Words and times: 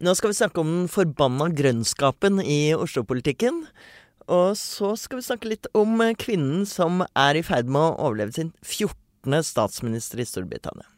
Nå 0.00 0.14
skal 0.16 0.30
vi 0.32 0.36
snakke 0.38 0.62
om 0.62 0.68
den 0.72 0.86
forbanna 0.88 1.50
grønnskapen 1.52 2.38
i 2.40 2.72
Oslo-politikken. 2.72 3.66
Og 4.32 4.54
så 4.56 4.94
skal 4.96 5.20
vi 5.20 5.26
snakke 5.26 5.50
litt 5.50 5.68
om 5.76 6.00
kvinnen 6.16 6.62
som 6.68 7.02
er 7.12 7.36
i 7.36 7.42
ferd 7.44 7.68
med 7.68 7.82
å 7.82 8.06
overleve 8.06 8.32
sin 8.32 8.54
14. 8.64 9.42
statsminister 9.44 10.22
i 10.22 10.24
Storbritannia. 10.24 10.88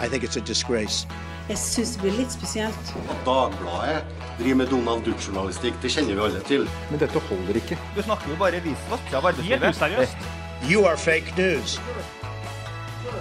I 0.00 0.08
think 0.08 0.24
it's 0.24 0.40
a 0.40 0.40
disgrace. 0.40 1.04
Jeg 1.50 1.60
syns 1.60 1.92
det 1.98 2.06
blir 2.06 2.16
litt 2.22 2.32
spesielt. 2.32 2.94
At 3.04 3.20
Dagbladet 3.28 4.00
driver 4.38 4.60
med 4.62 4.72
Donald 4.72 5.04
Duck-journalistikk, 5.04 5.76
det 5.84 5.92
kjenner 5.92 6.16
vi 6.16 6.24
alle 6.30 6.40
til. 6.48 6.64
Men 6.88 7.04
dette 7.04 7.20
holder 7.28 7.60
ikke. 7.60 7.76
Du 7.92 8.00
snakker 8.00 8.32
jo 8.32 8.40
bare 8.40 8.64
visvask 8.64 9.12
av 9.12 9.28
arbeidslivet. 9.28 9.76
Seriøst? 9.76 10.28
You 10.72 10.88
are 10.88 10.96
fake 10.96 11.36
news. 11.36 11.76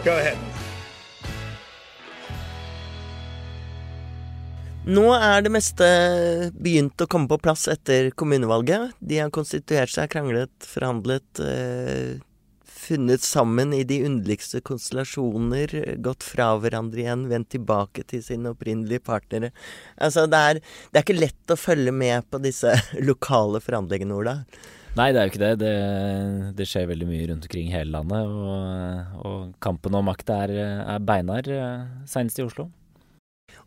Go 0.08 0.16
ahead. 0.16 0.53
Nå 4.84 5.04
er 5.16 5.40
det 5.46 5.52
meste 5.54 5.86
begynt 6.60 7.00
å 7.00 7.08
komme 7.08 7.30
på 7.32 7.38
plass 7.40 7.70
etter 7.72 8.10
kommunevalget. 8.20 8.92
De 9.00 9.22
har 9.22 9.32
konstituert 9.32 9.94
seg, 9.94 10.10
kranglet, 10.12 10.52
forhandlet, 10.68 11.40
eh, 11.40 12.20
funnet 12.68 13.24
sammen 13.24 13.72
i 13.72 13.86
de 13.88 14.02
underligste 14.04 14.60
konstellasjoner, 14.60 15.96
gått 16.04 16.28
fra 16.28 16.50
hverandre 16.60 17.00
igjen, 17.00 17.30
vendt 17.32 17.54
tilbake 17.56 18.04
til 18.12 18.26
sine 18.28 18.52
opprinnelige 18.52 19.06
partnere. 19.08 19.54
Altså, 19.96 20.28
det 20.28 20.44
er, 20.50 20.62
det 20.92 21.00
er 21.00 21.08
ikke 21.08 21.20
lett 21.22 21.56
å 21.56 21.60
følge 21.64 21.96
med 21.96 22.28
på 22.28 22.44
disse 22.44 22.76
lokale 23.10 23.64
forhandlingene, 23.64 24.20
Ola. 24.20 24.38
Nei, 25.00 25.10
det 25.16 25.22
er 25.22 25.26
jo 25.26 25.32
ikke 25.32 25.46
det. 25.48 25.56
det. 25.64 25.76
Det, 26.60 26.68
skjer 26.68 26.92
veldig 26.92 27.08
mye 27.08 27.32
rundt 27.32 27.48
omkring 27.48 27.72
i 27.72 27.78
hele 27.80 27.96
landet. 27.96 28.28
Og, 28.28 29.20
og 29.24 29.60
kampen 29.64 29.96
om 29.96 30.12
makta 30.12 30.44
er, 30.44 30.58
er 30.84 31.08
beinhard, 31.08 31.48
eh, 31.48 31.86
senest 32.04 32.44
i 32.44 32.50
Oslo. 32.52 32.68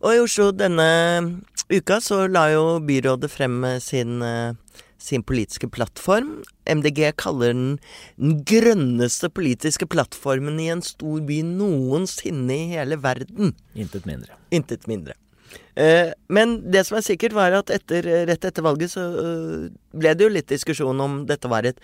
Og 0.01 0.13
i 0.13 0.21
Oslo 0.21 0.51
denne 0.55 0.87
uka 1.71 1.99
så 2.03 2.25
la 2.31 2.47
jo 2.53 2.79
byrådet 2.85 3.29
frem 3.31 3.65
sin, 3.83 4.21
eh, 4.21 4.53
sin 4.97 5.23
politiske 5.23 5.69
plattform. 5.69 6.43
MDG 6.65 7.11
kaller 7.17 7.53
den 7.53 7.79
den 8.17 8.43
grønneste 8.43 9.29
politiske 9.29 9.85
plattformen 9.85 10.59
i 10.59 10.69
en 10.69 10.81
stor 10.81 11.21
by 11.21 11.41
noensinne 11.41 12.53
i 12.53 12.75
hele 12.75 12.97
verden. 12.97 13.55
Intet 13.75 14.05
mindre. 14.05 14.33
Intet 14.51 14.87
mindre. 14.87 15.13
Eh, 15.75 16.11
men 16.27 16.71
det 16.71 16.85
som 16.87 16.97
er 16.97 17.05
sikkert, 17.05 17.33
var 17.33 17.51
at 17.51 17.69
etter, 17.69 18.03
rett 18.27 18.45
etter 18.45 18.65
valget 18.65 18.91
så 18.91 19.01
eh, 19.21 19.65
ble 19.93 20.13
det 20.13 20.25
jo 20.25 20.33
litt 20.33 20.49
diskusjon 20.49 20.99
om 20.99 21.25
dette 21.29 21.47
var 21.47 21.67
et 21.69 21.79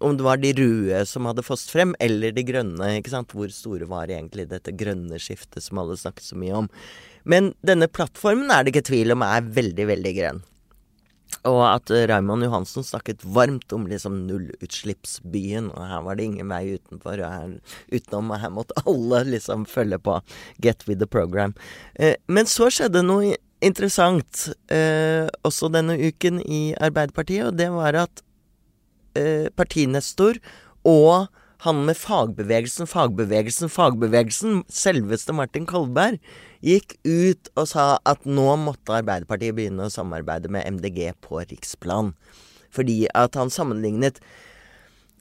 om 0.00 0.14
det 0.16 0.22
var 0.22 0.38
de 0.38 0.52
røde 0.54 1.00
som 1.10 1.26
hadde 1.26 1.42
fått 1.42 1.64
frem, 1.72 1.94
eller 1.98 2.30
de 2.34 2.44
grønne. 2.46 2.92
ikke 2.98 3.10
sant? 3.10 3.32
Hvor 3.34 3.50
store 3.50 3.88
var 3.90 4.06
egentlig 4.12 4.48
dette 4.50 4.74
grønne 4.78 5.18
skiftet 5.18 5.64
som 5.64 5.80
alle 5.82 5.96
snakket 5.98 6.28
så 6.28 6.38
mye 6.38 6.54
om. 6.54 6.68
Men 7.28 7.52
denne 7.66 7.90
plattformen 7.92 8.52
er 8.52 8.64
det 8.64 8.72
ikke 8.72 8.88
tvil 8.90 9.14
om 9.14 9.24
er 9.26 9.50
veldig, 9.58 9.88
veldig 9.92 10.14
grønn. 10.16 10.44
Og 11.46 11.60
at 11.68 11.90
Raymond 12.08 12.46
Johansen 12.46 12.84
snakket 12.84 13.24
varmt 13.36 13.72
om 13.76 13.84
liksom 13.86 14.16
nullutslippsbyen, 14.26 15.68
og 15.74 15.90
her 15.90 16.04
var 16.06 16.16
det 16.18 16.24
ingen 16.28 16.48
vei 16.50 16.78
utenfor, 16.78 17.20
og 17.20 17.34
her, 17.34 17.52
utenom, 17.92 18.32
og 18.32 18.40
her 18.42 18.54
måtte 18.54 18.84
alle 18.88 19.22
liksom 19.34 19.66
følge 19.68 20.00
på. 20.02 20.16
Get 20.64 20.86
with 20.88 21.02
the 21.02 21.06
program. 21.06 21.54
Eh, 21.94 22.16
men 22.32 22.48
så 22.48 22.70
skjedde 22.72 23.04
noe 23.04 23.36
interessant 23.64 24.48
eh, 24.72 25.28
også 25.46 25.70
denne 25.74 25.98
uken 26.00 26.40
i 26.42 26.72
Arbeiderpartiet, 26.80 27.50
og 27.50 27.60
det 27.60 27.68
var 27.74 28.04
at 28.06 28.24
eh, 29.18 29.52
partinestor 29.58 30.40
og 30.88 31.28
han 31.64 31.80
med 31.88 31.98
fagbevegelsen, 31.98 32.86
fagbevegelsen, 32.86 33.70
fagbevegelsen, 33.72 34.60
selveste 34.70 35.34
Martin 35.34 35.66
Kolberg, 35.66 36.20
gikk 36.62 36.94
ut 37.02 37.50
og 37.58 37.66
sa 37.70 37.86
at 38.06 38.26
nå 38.28 38.46
måtte 38.62 38.94
Arbeiderpartiet 39.00 39.56
begynne 39.56 39.88
å 39.88 39.92
samarbeide 39.92 40.50
med 40.54 40.66
MDG 40.78 41.10
på 41.24 41.42
riksplan. 41.42 42.12
Fordi 42.74 43.06
at 43.16 43.34
han 43.38 43.50
sammenlignet 43.50 44.20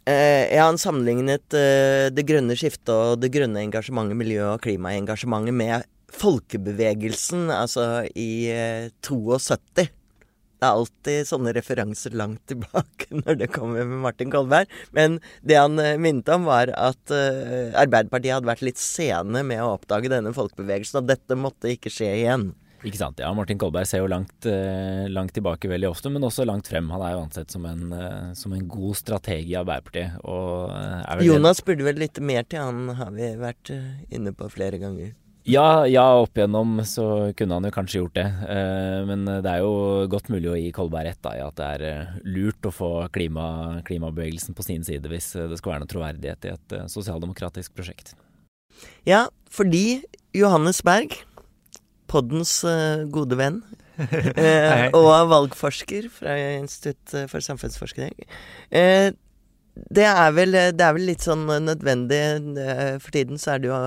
eh, 0.06 0.46
Ja, 0.52 0.68
han 0.68 0.78
sammenlignet 0.82 1.56
eh, 1.58 2.10
det 2.14 2.26
grønne 2.28 2.58
skiftet 2.60 2.92
og 2.94 3.22
det 3.24 3.32
grønne 3.34 3.64
engasjementet, 3.64 4.20
miljø- 4.20 4.52
og 4.54 4.62
klimaengasjementet 4.66 5.58
med 5.58 5.88
folkebevegelsen, 6.14 7.48
altså 7.52 8.06
i 8.14 8.48
eh, 8.54 8.92
72. 9.02 9.88
Det 10.58 10.66
er 10.66 10.74
alltid 10.74 11.28
sånne 11.30 11.52
referanser 11.54 12.16
langt 12.18 12.42
tilbake 12.50 13.10
når 13.22 13.42
det 13.44 13.52
kommer 13.54 13.86
med 13.86 14.02
Martin 14.08 14.32
Kolberg. 14.34 14.72
Men 14.96 15.20
det 15.46 15.60
han 15.60 15.78
uh, 15.78 15.94
minnet 16.02 16.30
om, 16.34 16.48
var 16.50 16.72
at 16.74 17.14
uh, 17.14 17.74
Arbeiderpartiet 17.78 18.40
hadde 18.40 18.50
vært 18.50 18.66
litt 18.66 18.82
sene 18.82 19.44
med 19.46 19.62
å 19.62 19.76
oppdage 19.76 20.10
denne 20.12 20.34
folkebevegelsen, 20.34 21.04
og 21.04 21.12
dette 21.12 21.38
måtte 21.38 21.76
ikke 21.76 21.94
skje 21.94 22.10
igjen. 22.24 22.50
Ikke 22.86 22.98
sant. 23.00 23.22
Ja, 23.22 23.30
Martin 23.38 23.58
Kolberg 23.62 23.86
ser 23.90 24.02
jo 24.02 24.10
langt, 24.10 24.34
uh, 24.50 25.06
langt 25.14 25.36
tilbake 25.38 25.70
veldig 25.70 25.92
ofte, 25.92 26.10
men 26.14 26.26
også 26.26 26.46
langt 26.50 26.70
frem. 26.72 26.90
Han 26.94 27.06
er 27.06 27.14
jo 27.14 27.22
ansett 27.28 27.54
som 27.54 27.70
en, 27.70 27.94
som 28.38 28.58
en 28.58 28.66
god 28.70 28.98
strateg 28.98 29.54
i 29.54 29.60
Arbeiderpartiet. 29.62 30.18
Jonas 31.26 31.62
burde 31.66 31.86
vel 31.86 32.02
litt 32.02 32.18
mer 32.18 32.50
til, 32.50 32.66
han 32.66 32.98
har 32.98 33.14
vi 33.14 33.30
vært 33.38 33.74
inne 34.10 34.34
på 34.34 34.50
flere 34.54 34.82
ganger. 34.82 35.14
Ja, 35.48 35.88
ja, 35.88 36.04
opp 36.20 36.36
igjennom 36.36 36.82
så 36.84 37.32
kunne 37.40 37.56
han 37.56 37.68
jo 37.68 37.72
kanskje 37.72 38.02
gjort 38.02 38.18
det. 38.18 38.26
Eh, 38.52 38.98
men 39.08 39.24
det 39.24 39.48
er 39.48 39.62
jo 39.64 40.04
godt 40.12 40.28
mulig 40.34 40.50
å 40.52 40.58
gi 40.60 40.74
Kolberg 40.76 41.08
rett 41.08 41.30
i 41.32 41.40
at 41.40 41.56
det 41.56 41.68
er 41.78 41.84
eh, 41.88 42.18
lurt 42.28 42.68
å 42.68 42.74
få 42.76 42.90
klima, 43.16 43.80
klimabevegelsen 43.88 44.58
på 44.58 44.66
sin 44.68 44.84
side 44.84 45.08
hvis 45.08 45.32
det 45.40 45.60
skal 45.62 45.74
være 45.74 45.86
noe 45.86 45.92
troverdighet 45.94 46.48
i 46.50 46.52
et 46.52 46.76
eh, 46.76 46.90
sosialdemokratisk 46.92 47.78
prosjekt. 47.80 48.12
Ja, 49.08 49.30
fordi 49.48 50.02
Johannes 50.36 50.84
Berg, 50.86 51.16
poddens 52.12 52.60
gode 53.14 53.40
venn, 53.40 53.62
og 55.00 55.08
valgforsker 55.32 56.12
fra 56.14 56.36
Institutt 56.60 57.16
for 57.32 57.42
samfunnsforskning 57.42 58.14
det 59.90 60.06
er, 60.08 60.32
vel, 60.36 60.56
det 60.56 60.84
er, 60.84 60.96
vel, 60.96 61.06
litt 61.10 61.26
sånn 61.26 61.46
nødvendig 61.66 62.22
For 63.04 63.14
tiden 63.14 63.42
så 63.42 63.56
er 63.56 63.62
det 63.64 63.70
jo 63.72 63.82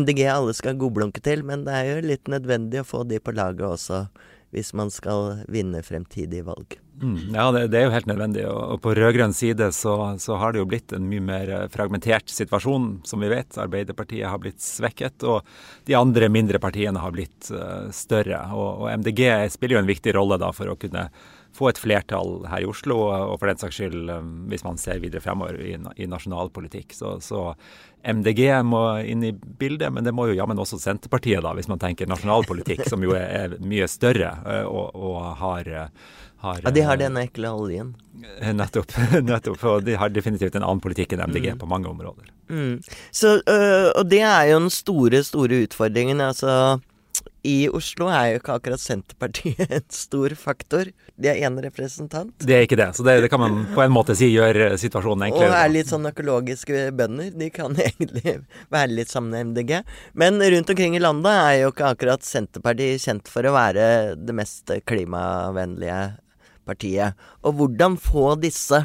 MDG 0.00 0.24
alle 0.32 0.54
skal 0.56 0.78
godblunke 0.80 1.22
til, 1.24 1.44
men 1.46 1.64
det 1.68 1.76
er 1.76 1.88
jo 1.90 2.04
litt 2.12 2.30
nødvendig 2.30 2.82
å 2.82 2.88
få 2.88 3.04
de 3.08 3.20
på 3.22 3.34
laget 3.36 3.66
også, 3.66 4.04
hvis 4.54 4.74
man 4.76 4.92
skal 4.92 5.44
vinne 5.50 5.82
fremtidige 5.86 6.46
valg. 6.48 6.78
Mm, 7.00 7.32
ja, 7.32 7.46
det, 7.54 7.62
det, 7.72 7.78
er 7.78 7.86
jo 7.86 7.94
helt 7.94 8.08
nødvendig. 8.10 8.42
Og 8.50 8.80
på 8.84 8.92
rød-grønn 8.96 9.32
side 9.32 9.70
så, 9.72 9.94
så, 10.20 10.36
har 10.36 10.52
det 10.52 10.60
jo 10.60 10.68
blitt 10.68 10.92
en 10.92 11.06
mye 11.08 11.24
mer 11.24 11.52
fragmentert 11.72 12.28
situasjon, 12.28 12.90
som 13.08 13.24
vi 13.24 13.30
vet. 13.32 13.56
Arbeiderpartiet 13.60 14.28
har 14.28 14.40
blitt 14.42 14.60
svekket, 14.60 15.24
og 15.24 15.46
de 15.88 15.96
andre 15.96 16.28
mindre 16.32 16.60
partiene 16.60 17.00
har 17.00 17.14
blitt 17.16 17.48
uh, 17.54 17.88
større. 17.94 18.42
Og, 18.52 18.84
og 18.84 18.90
MDG 19.00 19.22
spiller 19.54 19.78
jo 19.78 19.84
en 19.84 19.92
viktig 19.92 20.14
rolle 20.18 20.40
da 20.42 20.52
for 20.56 20.72
å 20.72 20.76
kunne 20.80 21.08
få 21.56 21.70
et 21.70 21.80
flertall 21.80 22.44
her 22.50 22.64
i 22.64 22.68
Oslo, 22.68 22.96
og 23.10 23.36
for 23.40 23.50
den 23.50 23.60
saks 23.60 23.78
skyld, 23.80 24.10
um, 24.12 24.30
hvis 24.50 24.64
man 24.66 24.78
ser 24.80 25.00
videre 25.02 25.22
fremover 25.24 25.58
i, 25.60 25.74
i 25.74 26.08
nasjonal 26.10 26.52
politikk. 26.54 26.94
Så, 26.96 27.18
så, 27.24 27.50
MDG 28.00 28.46
må 28.64 28.80
inn 29.04 29.26
i 29.28 29.34
bildet, 29.34 29.90
men 29.92 30.06
det 30.06 30.14
må 30.16 30.30
jo 30.30 30.38
jammen 30.38 30.60
også 30.62 30.78
Senterpartiet, 30.80 31.42
da, 31.44 31.52
hvis 31.58 31.68
man 31.68 31.82
tenker 31.82 32.08
nasjonal 32.08 32.46
politikk, 32.48 32.86
som 32.88 33.02
jo 33.04 33.12
er, 33.18 33.26
er 33.28 33.58
mye 33.60 33.88
større 33.90 34.32
uh, 34.46 34.64
og, 34.64 34.96
og 34.96 35.18
har, 35.42 35.72
har, 36.44 36.62
Ja, 36.64 36.72
de 36.72 36.86
har 36.86 37.00
denne 37.00 37.26
ekle 37.28 37.50
oljen. 37.52 37.92
Nettopp. 38.40 38.94
nettopp, 39.30 39.64
Og 39.68 39.84
de 39.84 39.98
har 40.00 40.12
definitivt 40.14 40.56
en 40.56 40.64
annen 40.64 40.82
politikk 40.84 41.16
enn 41.16 41.26
MDG 41.28 41.54
mm. 41.54 41.60
på 41.60 41.68
mange 41.68 41.90
områder. 41.90 42.30
Mm. 42.50 42.78
Så, 43.14 43.38
og 43.40 44.08
det 44.10 44.22
er 44.26 44.50
jo 44.50 44.62
den 44.64 44.72
store, 44.74 45.22
store 45.24 45.62
utfordringen. 45.66 46.20
altså 46.24 46.80
i 47.42 47.68
Oslo 47.72 48.10
er 48.12 48.34
jo 48.34 48.40
ikke 48.40 48.56
akkurat 48.58 48.82
Senterpartiet 48.82 49.72
en 49.78 49.86
stor 49.92 50.34
faktor. 50.36 50.90
De 51.20 51.30
er 51.30 51.40
én 51.46 51.56
representant. 51.64 52.32
Det 52.44 52.56
er 52.56 52.66
ikke 52.66 52.78
det, 52.80 52.90
så 52.96 53.04
det, 53.06 53.16
det, 53.24 53.30
kan 53.32 53.40
man 53.40 53.62
på 53.74 53.82
en 53.84 53.94
måte 53.94 54.16
si 54.18 54.28
gjør 54.32 54.60
eh, 54.66 54.76
situasjonen 54.80 55.30
enklere. 55.30 55.48
Og 55.48 55.56
er 55.56 55.72
litt 55.72 55.92
sånn 55.92 56.08
økologiske 56.10 56.90
bønder. 56.96 57.32
De 57.40 57.50
kan 57.54 57.76
egentlig 57.86 58.36
være 58.72 58.92
litt 58.92 59.12
sammen 59.12 59.32
med 59.32 59.52
MDG. 59.54 59.74
Men 60.20 60.40
rundt 60.40 60.74
omkring 60.74 60.98
i 60.98 61.02
landet 61.02 61.32
er 61.32 61.56
jo 61.62 61.72
ikke 61.72 61.90
akkurat 61.94 62.26
Senterpartiet 62.26 63.04
kjent 63.04 63.32
for 63.32 63.48
å 63.48 63.56
være 63.56 63.90
det 64.20 64.36
mest 64.36 64.72
klimavennlige 64.88 66.00
partiet. 66.68 67.28
Og 67.44 67.56
hvordan 67.56 67.96
få 68.00 68.34
disse 68.40 68.84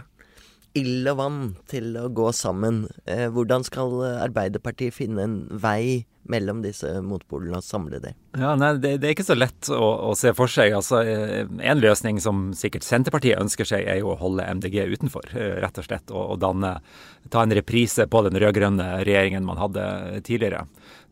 ild 0.75 1.07
og 1.11 1.19
vann 1.19 1.39
til 1.71 1.91
å 1.99 2.07
gå 2.11 2.31
sammen? 2.35 2.85
Eh, 3.03 3.27
hvordan 3.31 3.67
skal 3.67 3.99
Arbeiderpartiet 4.29 4.95
finne 4.95 5.27
en 5.27 5.39
vei 5.51 6.05
mellom 6.31 6.61
disse 6.63 6.89
motpolene 7.05 7.59
og 7.59 7.65
samle 7.65 7.99
det? 8.03 8.13
Ja, 8.37 8.53
nei, 8.59 8.73
det, 8.81 8.95
det, 9.01 9.09
er 9.09 9.15
ikke 9.15 9.27
så 9.27 9.37
lett 9.37 9.69
å, 9.73 9.89
å, 10.09 10.13
se 10.17 10.33
for 10.37 10.51
seg. 10.51 10.73
Altså, 10.77 11.01
eh, 11.05 11.45
en 11.45 11.81
løsning 11.81 12.19
som 12.23 12.49
sikkert 12.57 12.85
Senterpartiet 12.87 13.41
ønsker 13.41 13.67
seg, 13.69 13.85
er 13.89 14.01
jo 14.01 14.13
å 14.13 14.19
holde 14.19 14.47
MDG 14.57 14.81
utenfor, 14.95 15.29
eh, 15.35 15.57
rett 15.63 15.79
og 15.81 15.87
slett. 15.87 16.13
Og, 16.13 16.35
og 16.35 17.29
ta 17.33 17.43
en 17.43 17.55
reprise 17.57 18.07
på 18.09 18.23
den 18.27 18.39
rød-grønne 18.41 18.89
regjeringen 19.05 19.45
man 19.47 19.61
hadde 19.61 19.85
tidligere. 20.25 20.65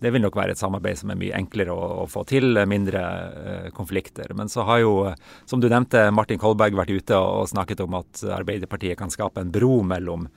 Det 0.04 0.12
vil 0.12 0.26
nok 0.26 0.36
være 0.36 0.56
et 0.56 0.60
samarbeid 0.60 1.00
som 1.00 1.14
er 1.14 1.20
mye 1.20 1.38
enklere 1.38 1.72
å, 1.72 2.04
å 2.04 2.10
få 2.12 2.26
til, 2.28 2.58
mindre 2.68 3.04
uh, 3.04 3.70
konflikter. 3.76 4.34
Men 4.36 4.52
så 4.52 4.66
har 4.68 4.82
jo, 4.84 4.98
som 5.48 5.64
du 5.64 5.70
nevnte, 5.72 6.10
Martin 6.12 6.42
Kolberg 6.42 6.76
vært 6.76 6.92
ute 6.92 7.16
og, 7.16 7.46
og 7.46 7.54
snakket 7.54 7.86
om 7.86 7.96
at 8.02 8.26
Arbeiderpartiet 8.42 9.00
kan 9.00 9.14
skape 9.14 9.40
en 9.40 9.54
bro 9.54 9.78
mellom 9.88 10.28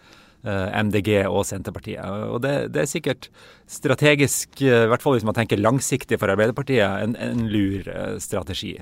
MDG 0.47 1.11
og 1.27 1.43
Senterpartiet. 1.49 2.05
Og 2.31 2.41
det, 2.45 2.55
det, 2.75 2.85
er 2.85 2.91
sikkert 2.91 3.29
strategisk, 3.71 4.63
i 4.63 4.71
hvert 4.91 5.03
fall 5.03 5.17
hvis 5.17 5.27
man 5.27 5.37
tenker 5.37 5.61
langsiktig 5.61 6.21
for 6.23 6.31
Arbeiderpartiet, 6.31 6.87
en, 7.03 7.17
en 7.19 7.45
lur 7.51 7.89
strategi. 8.23 8.77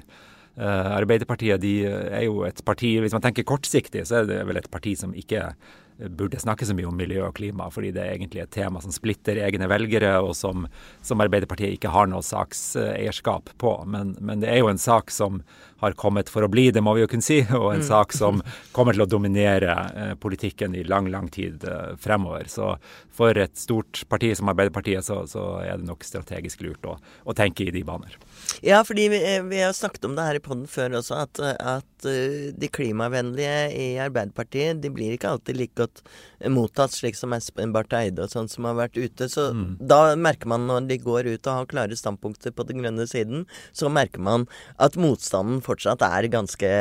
Arbeiderpartiet 0.55 1.63
de 1.65 1.73
er 1.89 2.29
jo 2.29 2.45
et 2.47 2.61
parti 2.63 2.93
Hvis 3.03 3.15
man 3.17 3.25
tenker 3.25 3.43
kortsiktig, 3.43 4.05
så 4.07 4.21
er 4.21 4.29
det 4.29 4.37
vel 4.47 4.61
et 4.61 4.69
parti 4.71 4.93
som 4.95 5.11
ikke 5.19 5.49
burde 5.99 6.41
snakke 6.41 6.67
så 6.67 6.75
mye 6.75 6.89
om 6.89 6.97
miljø 6.99 7.23
og 7.29 7.37
klima, 7.37 7.69
fordi 7.71 7.93
det 7.95 8.03
er 8.03 8.17
egentlig 8.17 8.43
et 8.43 8.53
tema 8.55 8.81
som 8.83 8.93
splitter 8.95 9.39
egne 9.47 9.69
velgere, 9.71 10.17
og 10.25 10.35
som, 10.37 10.67
som 11.07 11.23
Arbeiderpartiet 11.23 11.77
ikke 11.77 11.93
har 11.95 12.09
noe 12.11 12.25
sakseierskap 12.27 13.53
på. 13.63 13.75
Men, 13.87 14.17
men, 14.19 14.43
det 14.43 14.51
er 14.51 14.63
jo 14.63 14.73
en 14.73 14.81
sak 14.81 15.15
som 15.15 15.43
har 15.85 15.95
kommet 16.01 16.31
for 16.33 16.47
å 16.47 16.51
bli, 16.51 16.67
det 16.75 16.83
må 16.83 16.97
vi 16.97 17.05
jo 17.05 17.11
kunne 17.13 17.27
si, 17.27 17.41
og 17.47 17.69
en 17.71 17.85
mm. 17.85 17.87
sak 17.87 18.17
som 18.17 18.43
kommer 18.77 18.97
til 18.97 19.07
å 19.07 19.11
dominere 19.11 19.77
eh, 19.95 20.15
politikken 20.19 20.75
i 20.75 20.83
lang, 20.89 21.11
lang 21.15 21.31
tid 21.33 21.63
eh, 21.69 21.95
fremover. 22.01 22.51
Så 22.51 22.75
for 23.15 23.39
et 23.39 23.55
stort 23.61 24.03
parti 24.11 24.33
som 24.35 24.51
Arbeiderpartiet, 24.51 25.07
så, 25.07 25.23
så 25.31 25.47
er 25.63 25.79
det 25.79 25.87
nok 25.87 26.03
strategisk 26.07 26.65
lurt 26.67 26.91
å, 26.91 26.99
å, 26.99 27.37
tenke 27.39 27.69
i 27.69 27.75
de 27.75 27.85
baner. 27.87 28.19
Ja, 28.65 28.83
fordi 28.87 29.09
vi, 29.13 29.21
eh, 29.37 29.43
vi 29.43 29.61
har 29.63 29.73
snakket 29.77 30.05
om 30.09 30.15
det 30.17 30.27
her 30.27 30.39
i 30.39 30.43
poden 30.45 30.67
før 30.71 30.99
også, 31.01 31.19
at, 31.27 31.41
at 31.61 32.07
uh, 32.09 32.51
de 32.57 32.71
klimavennlige 32.73 33.59
i 33.73 33.87
Arbeiderpartiet 34.03 34.81
de 34.83 34.91
blir 34.93 35.15
ikke 35.15 35.35
alltid 35.35 35.59
like 35.59 35.77
godt 35.79 36.05
mottatt, 36.53 36.95
slik 36.95 37.19
som 37.19 37.35
Espen 37.37 37.75
Barth 37.75 37.97
Eide 37.97 38.25
og 38.25 38.33
sånn 38.33 38.51
som 38.51 38.69
har 38.69 38.79
vært 38.79 39.01
ute. 39.01 39.29
Så 39.33 39.51
mm. 39.55 39.67
da 39.81 40.01
merker 40.17 40.51
man 40.51 40.69
når 40.69 40.89
de 40.91 41.01
går 41.03 41.33
ut 41.33 41.51
og 41.51 41.61
har 41.61 41.71
klare 41.71 41.99
standpunkter 41.99 42.55
på 42.55 42.67
den 42.69 42.85
grønne 42.85 43.09
siden, 43.11 43.45
så 43.73 43.93
merker 43.93 44.25
man 44.25 44.49
at 44.83 44.99
motstanden 45.01 45.65
fortsatt 45.65 46.05
er 46.07 46.33
ganske 46.33 46.73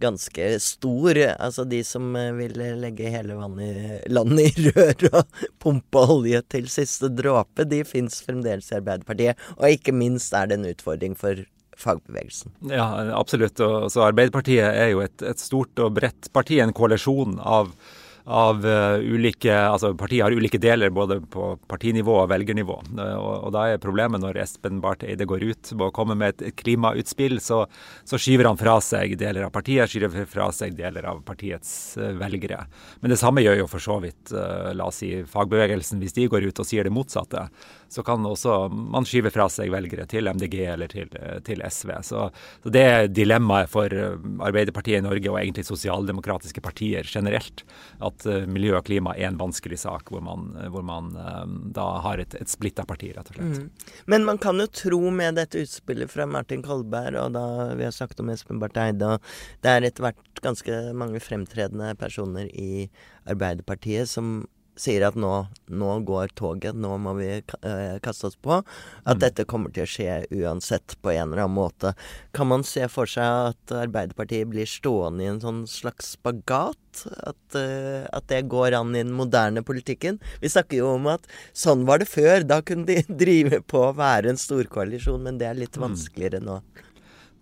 ganske 0.00 0.48
stor. 0.60 1.18
Altså 1.38 1.64
de 1.68 1.80
som 1.86 2.14
eh, 2.18 2.32
vil 2.36 2.58
legge 2.80 3.12
hele 3.12 3.36
i, 3.64 3.72
landet 4.12 4.58
i 4.58 4.70
rør 4.70 5.08
og 5.20 5.40
pumpe 5.62 6.04
olje 6.16 6.42
til 6.52 6.68
siste 6.72 7.10
dråpe, 7.14 7.66
de 7.68 7.82
fins 7.88 8.20
fremdeles 8.24 8.70
i 8.72 8.78
Arbeiderpartiet. 8.80 9.50
Og 9.58 9.76
ikke 9.76 9.94
minst 9.96 10.34
er 10.36 10.50
det 10.50 10.60
en 10.60 10.70
utfordring 10.70 11.18
for 11.18 11.44
fagbevegelsen. 11.78 12.52
Ja, 12.70 12.86
absolutt. 13.18 13.60
Og, 13.64 13.90
så 13.92 14.06
Arbeiderpartiet 14.08 14.66
er 14.66 14.92
jo 14.92 15.02
et, 15.04 15.16
et 15.26 15.42
stort 15.42 15.78
og 15.82 15.96
bredt 15.98 16.30
parti, 16.34 16.60
en 16.62 16.74
koalisjon 16.76 17.38
av 17.42 17.72
av 18.24 18.64
uh, 18.66 18.96
ulike 18.98 19.52
Altså 19.52 19.92
partiet 19.98 20.24
har 20.24 20.32
ulike 20.32 20.58
deler 20.60 20.92
både 20.94 21.18
på 21.30 21.50
partinivå 21.68 22.16
og 22.22 22.30
velgernivå. 22.32 22.78
Uh, 22.96 23.16
og, 23.18 23.32
og, 23.34 23.50
da 23.56 23.66
er 23.68 23.82
problemet 23.82 24.22
når 24.22 24.38
Espen 24.44 24.80
Barth 24.84 25.04
Eide 25.04 25.26
går 25.28 25.44
ut 25.44 25.72
og 25.76 25.92
kommer 25.96 26.16
med 26.18 26.40
et 26.40 26.56
klimautspill, 26.56 27.36
så, 27.44 27.64
så, 28.04 28.20
skyver 28.20 28.48
han 28.48 28.60
fra 28.60 28.78
seg 28.84 29.16
deler 29.20 29.48
av 29.48 29.52
partiet, 29.54 29.92
skyver 29.92 30.24
fra 30.30 30.48
seg 30.56 30.76
deler 30.78 31.04
av 31.10 31.20
partiets 31.26 31.98
uh, 32.00 32.14
velgere. 32.20 32.62
Men 33.02 33.12
det 33.12 33.20
samme 33.20 33.44
gjør 33.44 33.60
jo 33.64 33.70
for 33.70 33.84
så 33.84 33.98
vidt 34.00 34.32
la 34.32 34.86
oss 34.88 35.02
si 35.02 35.10
fagbevegelsen 35.28 36.00
hvis 36.00 36.14
de 36.16 36.26
går 36.30 36.46
ut 36.48 36.60
og 36.60 36.66
sier 36.66 36.86
det 36.86 36.92
motsatte 36.94 37.44
så 37.88 38.04
kan 38.06 38.24
også 38.26 38.68
man 38.70 39.06
skyve 39.08 39.32
fra 39.34 39.48
seg 39.52 39.72
velgere 39.74 40.06
til 40.10 40.28
MDG 40.30 40.56
eller 40.74 40.90
til, 40.90 41.10
til 41.46 41.62
SV. 41.68 41.92
Så, 42.06 42.26
så, 42.62 42.72
det 42.74 42.84
er 42.84 43.08
dilemmaet 43.12 43.70
for 43.72 43.92
eh, 43.92 44.16
Arbeiderpartiet 44.44 45.00
i 45.00 45.04
Norge 45.04 45.32
og 45.32 45.40
egentlig 45.40 45.66
sosialdemokratiske 45.68 46.62
partier 46.64 47.06
generelt. 47.08 47.64
At 48.04 48.26
uh, 48.28 48.44
miljø 48.50 48.74
og 48.78 48.84
klima 48.86 49.14
er 49.16 49.28
en 49.30 49.40
vanskelig 49.40 49.78
sak 49.84 50.10
hvor 50.12 50.22
man, 50.24 50.50
hvor 50.72 50.84
man 50.86 51.12
da 51.74 51.84
har 52.04 52.20
et, 52.22 52.34
et 52.38 52.50
splitta 52.50 52.84
parti, 52.88 53.12
rett 53.14 53.30
og 53.30 53.38
slett. 53.38 53.60
Mm. 53.60 53.94
Men 54.10 54.26
man 54.28 54.40
kan 54.42 54.60
jo 54.60 54.66
tro 54.70 55.00
med 55.14 55.38
dette 55.38 55.62
utspillet 55.62 56.10
fra 56.10 56.26
Martin 56.30 56.64
Kolberg, 56.64 57.18
og 57.20 57.34
da 57.36 57.74
vi 57.78 57.86
har 57.86 57.94
snakket 57.94 58.22
om 58.24 58.32
Espen 58.34 58.60
Barth 58.62 58.80
Eide, 58.80 59.18
det 59.64 59.72
er 59.72 59.88
etter 59.88 60.08
hvert 60.08 60.42
ganske 60.44 60.80
mange 60.96 61.22
fremtredende 61.22 61.94
personer 62.00 62.50
i 62.50 62.88
Arbeiderpartiet 63.30 64.10
som 64.10 64.42
sier 64.76 65.04
at 65.06 65.16
nå, 65.18 65.32
nå, 65.70 65.90
går 66.06 66.34
toget, 66.38 66.76
nå 66.76 66.96
må 67.02 67.14
vi 67.18 67.28
eh, 67.38 67.96
kaste 68.04 68.28
oss 68.30 68.36
på. 68.36 68.60
At 69.04 69.18
mm. 69.18 69.22
dette 69.22 69.46
kommer 69.50 69.74
til 69.74 69.86
å 69.86 69.90
skje 69.90 70.18
uansett 70.34 70.96
på 71.02 71.12
en 71.14 71.28
eller 71.28 71.44
annen 71.44 71.56
måte. 71.56 71.94
Kan 72.36 72.50
man 72.50 72.66
se 72.66 72.88
for 72.92 73.10
seg 73.10 73.54
at 73.54 73.74
Arbeiderpartiet 73.84 74.50
blir 74.50 74.68
stående 74.68 75.24
i 75.24 75.30
en 75.30 75.42
sånn 75.44 75.64
slags 75.70 76.14
spagat? 76.18 76.80
At, 77.26 77.56
uh, 77.58 78.06
at 78.14 78.28
det 78.30 78.44
går 78.52 78.76
an 78.78 78.94
i 78.94 79.02
den 79.02 79.14
moderne 79.18 79.64
politikken? 79.66 80.20
Vi 80.42 80.50
snakker 80.52 80.78
jo 80.78 80.92
om 80.94 81.08
at 81.10 81.26
sånn 81.56 81.86
var 81.88 82.02
det 82.02 82.10
før. 82.10 82.46
Da 82.46 82.60
kunne 82.62 82.86
de 82.90 83.02
drive 83.24 83.62
på 83.66 83.88
å 83.88 83.94
være 83.98 84.32
en 84.32 84.40
storkoalisjon, 84.40 85.22
men 85.22 85.40
det 85.42 85.50
er 85.50 85.62
litt 85.62 85.78
mm. 85.78 85.86
vanskeligere 85.88 86.42
nå. 86.44 86.60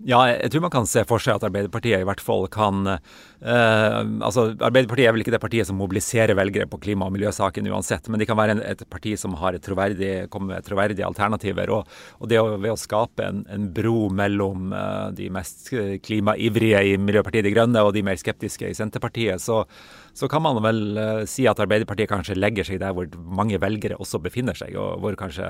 Ja, 0.02 0.24
jeg 0.26 0.50
tror 0.50 0.64
man 0.64 0.72
kan 0.74 0.88
se 0.90 1.04
for 1.06 1.22
seg 1.22 1.36
at 1.36 1.44
Arbeiderpartiet 1.46 2.02
i 2.02 2.06
hvert 2.06 2.22
fall 2.22 2.48
kan 2.50 2.86
eh, 2.90 3.12
altså 3.42 4.44
Arbeiderpartiet 4.62 5.08
er 5.08 5.14
vel 5.14 5.24
ikke 5.24 5.34
det 5.34 5.42
partiet 5.42 5.66
som 5.66 5.78
mobiliserer 5.80 6.36
velgere 6.38 6.68
på 6.70 6.78
klima- 6.78 7.08
og 7.08 7.14
miljøsaken 7.16 7.66
uansett, 7.72 8.06
men 8.08 8.22
de 8.22 8.26
kan 8.28 8.38
være 8.38 8.54
en, 8.56 8.62
et 8.62 8.84
parti 8.90 9.16
som 9.18 9.34
har 9.40 9.56
et 9.56 9.64
troverdig, 9.64 10.28
kommer 10.30 10.54
med 10.54 10.66
troverdige 10.66 11.06
alternativer. 11.06 11.72
Og, 11.74 11.90
og 12.22 12.30
det 12.30 12.38
å, 12.38 12.54
ved 12.54 12.74
å 12.74 12.78
skape 12.78 13.26
en, 13.26 13.42
en 13.50 13.66
bro 13.74 14.06
mellom 14.14 14.72
eh, 14.76 15.08
de 15.18 15.28
mest 15.34 15.72
klimaivrige 16.06 16.84
i 16.92 16.96
Miljøpartiet 17.02 17.48
De 17.48 17.54
Grønne 17.54 17.82
og 17.82 17.92
de 17.96 18.04
mer 18.06 18.20
skeptiske 18.20 18.70
i 18.70 18.78
Senterpartiet, 18.78 19.42
så, 19.42 19.62
så 20.14 20.30
kan 20.30 20.44
man 20.44 20.62
vel 20.62 20.82
uh, 20.98 21.22
si 21.28 21.46
at 21.50 21.60
Arbeiderpartiet 21.62 22.10
kanskje 22.10 22.38
legger 22.38 22.68
seg 22.68 22.82
der 22.82 22.94
hvor 22.94 23.08
mange 23.26 23.58
velgere 23.62 23.98
også 23.98 24.22
befinner 24.22 24.58
seg, 24.58 24.76
og 24.78 25.02
hvor 25.02 25.18
kanskje 25.18 25.48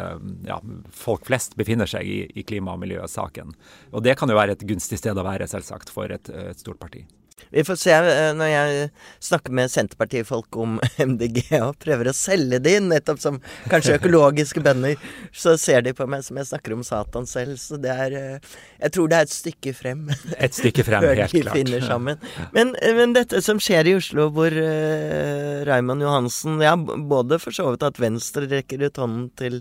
ja, 0.49 0.61
folk 0.97 1.27
flest 1.29 1.59
befinner 1.61 1.91
seg 1.91 2.09
i, 2.09 2.21
i 2.33 2.47
klima- 2.47 2.77
og 2.77 2.85
miljøsaken. 2.85 3.53
Og 3.93 4.05
det 4.06 4.17
kan 4.21 4.33
jo 4.33 4.39
være 4.39 4.56
et 4.56 4.69
gunstig 4.69 5.00
sted 5.03 5.19
å 5.19 5.27
være, 5.27 5.50
selvsagt, 5.50 5.93
for 5.93 6.12
et, 6.15 6.33
et 6.33 6.62
stort 6.62 6.81
parti. 6.81 7.05
Vi 7.52 7.64
får 7.64 7.79
se 7.81 7.93
eh, 7.93 8.31
når 8.37 8.49
jeg 8.50 8.88
snakker 9.23 9.55
med 9.55 9.70
Senterpartifolk 9.73 10.56
om 10.61 10.79
MDG 11.12 11.40
og 11.61 11.76
prøver 11.82 12.11
å 12.11 12.17
selge 12.17 12.61
det 12.62 12.76
inn, 12.79 12.90
nettopp 12.93 13.20
som 13.23 13.40
kanskje 13.70 13.99
økologiske 13.99 14.62
bønder, 14.64 14.96
så 15.37 15.56
ser 15.61 15.84
de 15.87 15.94
på 15.96 16.06
meg 16.11 16.25
som 16.26 16.38
jeg 16.40 16.50
snakker 16.50 16.76
om 16.76 16.84
Satan 16.87 17.29
selv. 17.29 17.58
Så 17.61 17.79
det 17.81 17.93
er 17.93 18.17
eh, 18.19 18.50
Jeg 18.81 18.94
tror 18.96 19.12
det 19.12 19.19
er 19.19 19.29
et 19.29 19.34
stykke 19.37 19.75
frem. 19.76 20.06
Et 20.38 20.56
stykke 20.56 20.87
frem, 20.87 21.06
helt 21.12 21.37
klart. 21.37 21.56
finner 21.56 21.87
sammen. 21.93 22.20
Men, 22.56 22.75
men, 22.99 23.17
dette 23.17 23.43
som 23.44 23.61
skjer 23.62 23.90
i 23.90 23.96
Oslo, 23.99 24.29
hvor 24.32 24.55
uh, 24.55 25.62
Raymond 25.69 26.02
Johansen 26.05 26.61
Ja, 26.62 26.75
både 26.76 27.38
for 27.43 27.55
så 27.55 27.73
vidt 27.73 27.84
at 27.87 28.00
Venstre 28.00 28.49
rekker 28.50 28.87
ut 28.87 29.00
hånden 29.00 29.29
til, 29.38 29.61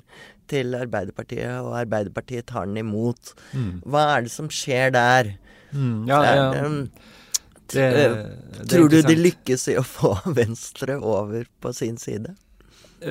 til 0.52 0.76
Arbeiderpartiet, 0.78 1.60
og 1.60 1.76
Arbeiderpartiet 1.82 2.48
tar 2.52 2.70
den 2.70 2.80
imot. 2.82 3.34
Mm. 3.52 3.82
Hva 3.84 4.08
er 4.16 4.28
det 4.28 4.34
som 4.34 4.50
skjer 4.52 4.94
der? 4.96 5.34
Mm, 5.72 6.08
ja, 6.10 6.20
ja. 6.26 6.48
Det, 6.54 7.11
det, 7.74 8.06
eh, 8.06 8.16
det 8.60 8.70
Tror 8.70 8.90
du 8.90 9.02
de 9.02 9.18
lykkes 9.18 9.68
i 9.74 9.78
å 9.80 9.84
få 9.86 10.16
Venstre 10.40 10.98
over 10.98 11.46
på 11.62 11.74
sin 11.76 12.00
side? 12.02 12.36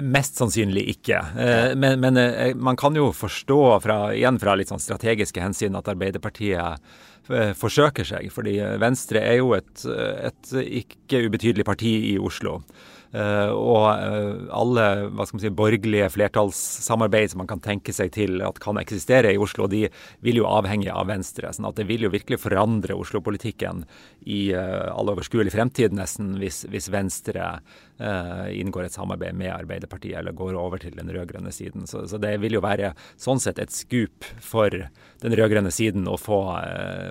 Mest 0.07 0.39
sannsynlig 0.39 0.85
ikke. 0.93 1.19
Eh, 1.19 1.73
men, 1.75 1.99
men, 2.03 2.19
eh, 2.21 2.55
man 2.55 2.79
kan 2.79 2.95
jo 2.95 3.11
forstå 3.17 3.63
fra, 3.83 3.99
igjen 4.15 4.39
fra 4.43 4.55
litt 4.59 4.71
sånn 4.71 4.83
strategiske 4.83 5.43
hensyn 5.43 5.79
at 5.79 5.91
Arbeiderpartiet 5.91 6.93
forsøker 7.31 8.07
seg. 8.07 8.31
Fordi 8.35 8.57
Venstre 8.83 9.21
er 9.23 9.37
jo 9.39 9.53
et, 9.55 9.85
et 9.87 10.55
ikke 10.83 11.21
ubetydelig 11.29 11.67
parti 11.69 11.93
i 12.09 12.17
Oslo. 12.19 12.57
Uh, 13.11 13.51
og 13.51 13.87
uh, 13.99 14.43
alle 14.55 14.85
hva 15.11 15.25
skal 15.27 15.37
man 15.37 15.43
si, 15.43 15.51
borgerlige 15.59 16.11
flertallssamarbeid 16.15 17.33
som 17.33 17.41
man 17.43 17.49
kan 17.51 17.63
tenke 17.63 17.91
seg 17.91 18.13
til 18.15 18.39
at 18.47 18.61
kan 18.63 18.79
eksistere 18.79 19.33
i 19.35 19.41
Oslo, 19.41 19.67
de 19.71 19.89
vil 20.23 20.39
jo 20.39 20.47
avhenge 20.47 20.93
av 20.95 21.09
Venstre. 21.11 21.51
sånn 21.51 21.67
at 21.67 21.81
det 21.81 21.89
vil 21.89 22.07
jo 22.07 22.13
virkelig 22.15 22.39
forandre 22.45 22.95
Oslo-politikken 22.95 23.83
i 24.31 24.53
uh, 24.55 24.93
all 24.95 25.11
overskuelig 25.11 25.57
fremtid, 25.57 25.97
nesten, 25.97 26.37
hvis, 26.39 26.63
hvis 26.71 26.91
Venstre 26.93 27.59
inngår 28.01 28.87
et 28.87 28.95
samarbeid 28.95 29.35
med 29.37 29.51
Arbeiderpartiet 29.53 30.17
eller 30.17 30.33
går 30.33 30.55
over 30.57 30.81
til 30.81 30.95
den 30.97 31.11
rød-grønne 31.13 31.51
siden. 31.53 31.83
Så, 31.85 32.07
så, 32.09 32.17
det 32.17 32.31
vil 32.41 32.55
jo 32.57 32.63
være 32.65 32.95
sånn 33.21 33.43
sett 33.45 33.61
et 33.61 33.75
skup 33.77 34.25
for 34.41 34.73
den 34.73 35.37
rød-grønne 35.37 35.69
siden 35.69 36.09
å 36.09 36.17
få, 36.17 36.39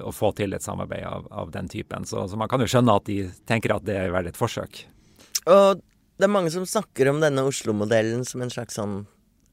å 0.02 0.14
få, 0.16 0.32
til 0.40 0.58
et 0.58 0.66
samarbeid 0.66 1.06
av, 1.06 1.28
av 1.30 1.54
den 1.54 1.70
typen. 1.70 2.10
Så, 2.10 2.26
så 2.32 2.40
man 2.42 2.50
kan 2.50 2.66
jo 2.66 2.72
skjønne 2.74 2.98
at 2.98 3.06
de 3.06 3.20
tenker 3.46 3.76
at 3.76 3.86
det 3.86 4.00
er 4.02 4.16
verdt 4.16 4.34
et 4.34 4.42
forsøk. 4.42 4.82
Og 5.46 5.86
det 6.20 6.28
er 6.28 6.34
mange 6.34 6.52
som 6.52 6.68
snakker 6.68 7.08
om 7.08 7.22
denne 7.24 7.46
Oslo-modellen 7.48 8.26
som 8.28 8.44
en 8.44 8.52
slags 8.52 8.76
sånn 8.76 9.06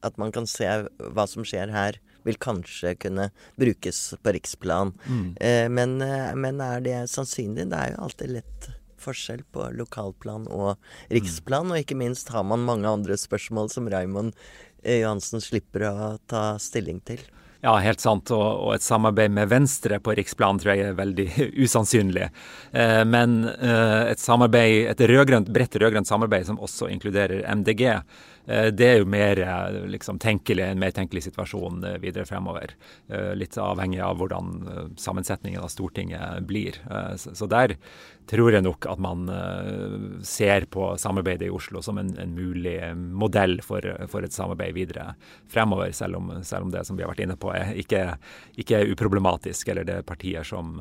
At 0.05 0.19
man 0.21 0.33
kan 0.35 0.45
se 0.45 0.67
hva 0.99 1.23
som 1.25 1.45
skjer 1.47 1.71
her, 1.73 1.95
vil 2.27 2.37
kanskje 2.37 2.91
kunne 3.01 3.29
brukes 3.57 4.13
på 4.21 4.33
riksplan. 4.35 4.91
Mm. 5.07 5.29
Eh, 5.41 5.69
men, 5.73 5.95
eh, 6.05 6.35
men, 6.35 6.61
er 6.61 6.83
det 6.85 6.97
sannsynlig? 7.09 7.65
Det 7.71 7.79
er 7.79 7.95
jo 7.95 8.03
alltid 8.05 8.33
lett 8.35 8.67
forskjell 9.01 9.41
på 9.55 9.65
lokalplan 9.79 10.45
og 10.53 10.75
riksplan. 11.09 11.65
Mm. 11.65 11.71
Og 11.71 11.81
ikke 11.81 11.97
minst 11.97 12.29
har 12.35 12.45
man 12.45 12.67
mange 12.67 12.89
andre 12.91 13.17
spørsmål 13.17 13.71
som 13.73 13.89
Raymond 13.89 14.35
eh, 14.83 15.01
Johansen 15.01 15.41
slipper 15.43 15.87
å 15.89 15.95
ta 16.29 16.45
stilling 16.61 17.01
til. 17.07 17.23
Ja, 17.61 17.73
helt 17.81 18.01
sant. 18.03 18.31
Og, 18.35 18.45
og, 18.45 18.71
et 18.75 18.85
samarbeid 18.85 19.33
med 19.33 19.49
Venstre 19.49 19.99
på 20.03 20.13
riksplan 20.17 20.61
tror 20.61 20.75
jeg 20.75 20.91
er 20.91 20.97
veldig 20.97 21.27
usannsynlig. 21.65 22.29
Eh, 22.71 23.03
men 23.09 23.39
eh, 23.49 24.13
et 24.13 24.21
samarbeid, 24.21 24.85
et 24.93 25.05
rødgrønt, 25.09 25.51
bredt 25.53 25.77
rød-grønt 25.81 26.09
samarbeid 26.09 26.49
som 26.49 26.61
også 26.61 26.91
inkluderer 26.93 27.45
MDG, 27.55 27.87
det 28.47 28.85
er 28.87 29.01
jo 29.01 29.07
mer 29.11 29.39
eh, 29.43 29.79
liksom, 29.91 30.19
tenkelig, 30.23 30.63
en 30.63 30.79
mer 30.79 30.93
tenkelig 30.95 31.25
situasjon 31.25 31.83
eh, 31.83 31.97
videre 31.99 32.25
fremover. 32.25 32.75
Litt 33.35 33.57
avhengig 33.59 33.99
av 34.03 34.19
hvordan 34.19 34.93
sammensetningen 34.99 35.63
av 35.63 35.71
Stortinget 35.71 36.45
blir. 36.47 36.77
Så 37.17 37.47
der 37.49 37.75
tror 38.27 38.51
jeg 38.51 38.63
nok 38.65 38.83
at 38.91 38.99
man 38.99 39.29
ser 40.27 40.65
på 40.71 40.89
samarbeidet 40.99 41.47
i 41.47 41.53
Oslo 41.53 41.79
som 41.83 41.99
en, 42.01 42.09
en 42.19 42.33
mulig 42.35 42.75
modell 42.95 43.61
for, 43.63 43.85
for, 44.11 44.25
et 44.27 44.35
samarbeid 44.35 44.75
videre 44.75 45.13
fremover, 45.47 45.93
selv 45.95 46.19
om, 46.19 46.33
selv 46.43 46.67
om, 46.67 46.73
det 46.73 46.83
som 46.87 46.99
vi 46.99 47.05
har 47.05 47.13
vært 47.13 47.23
inne 47.23 47.37
på 47.39 47.53
er 47.55 47.71
ikke, 47.79 48.01
ikke 48.59 48.81
er 48.81 48.91
uproblematisk, 48.91 49.71
eller 49.71 49.87
det 49.87 50.01
er 50.01 50.07
partier 50.07 50.47
som, 50.47 50.75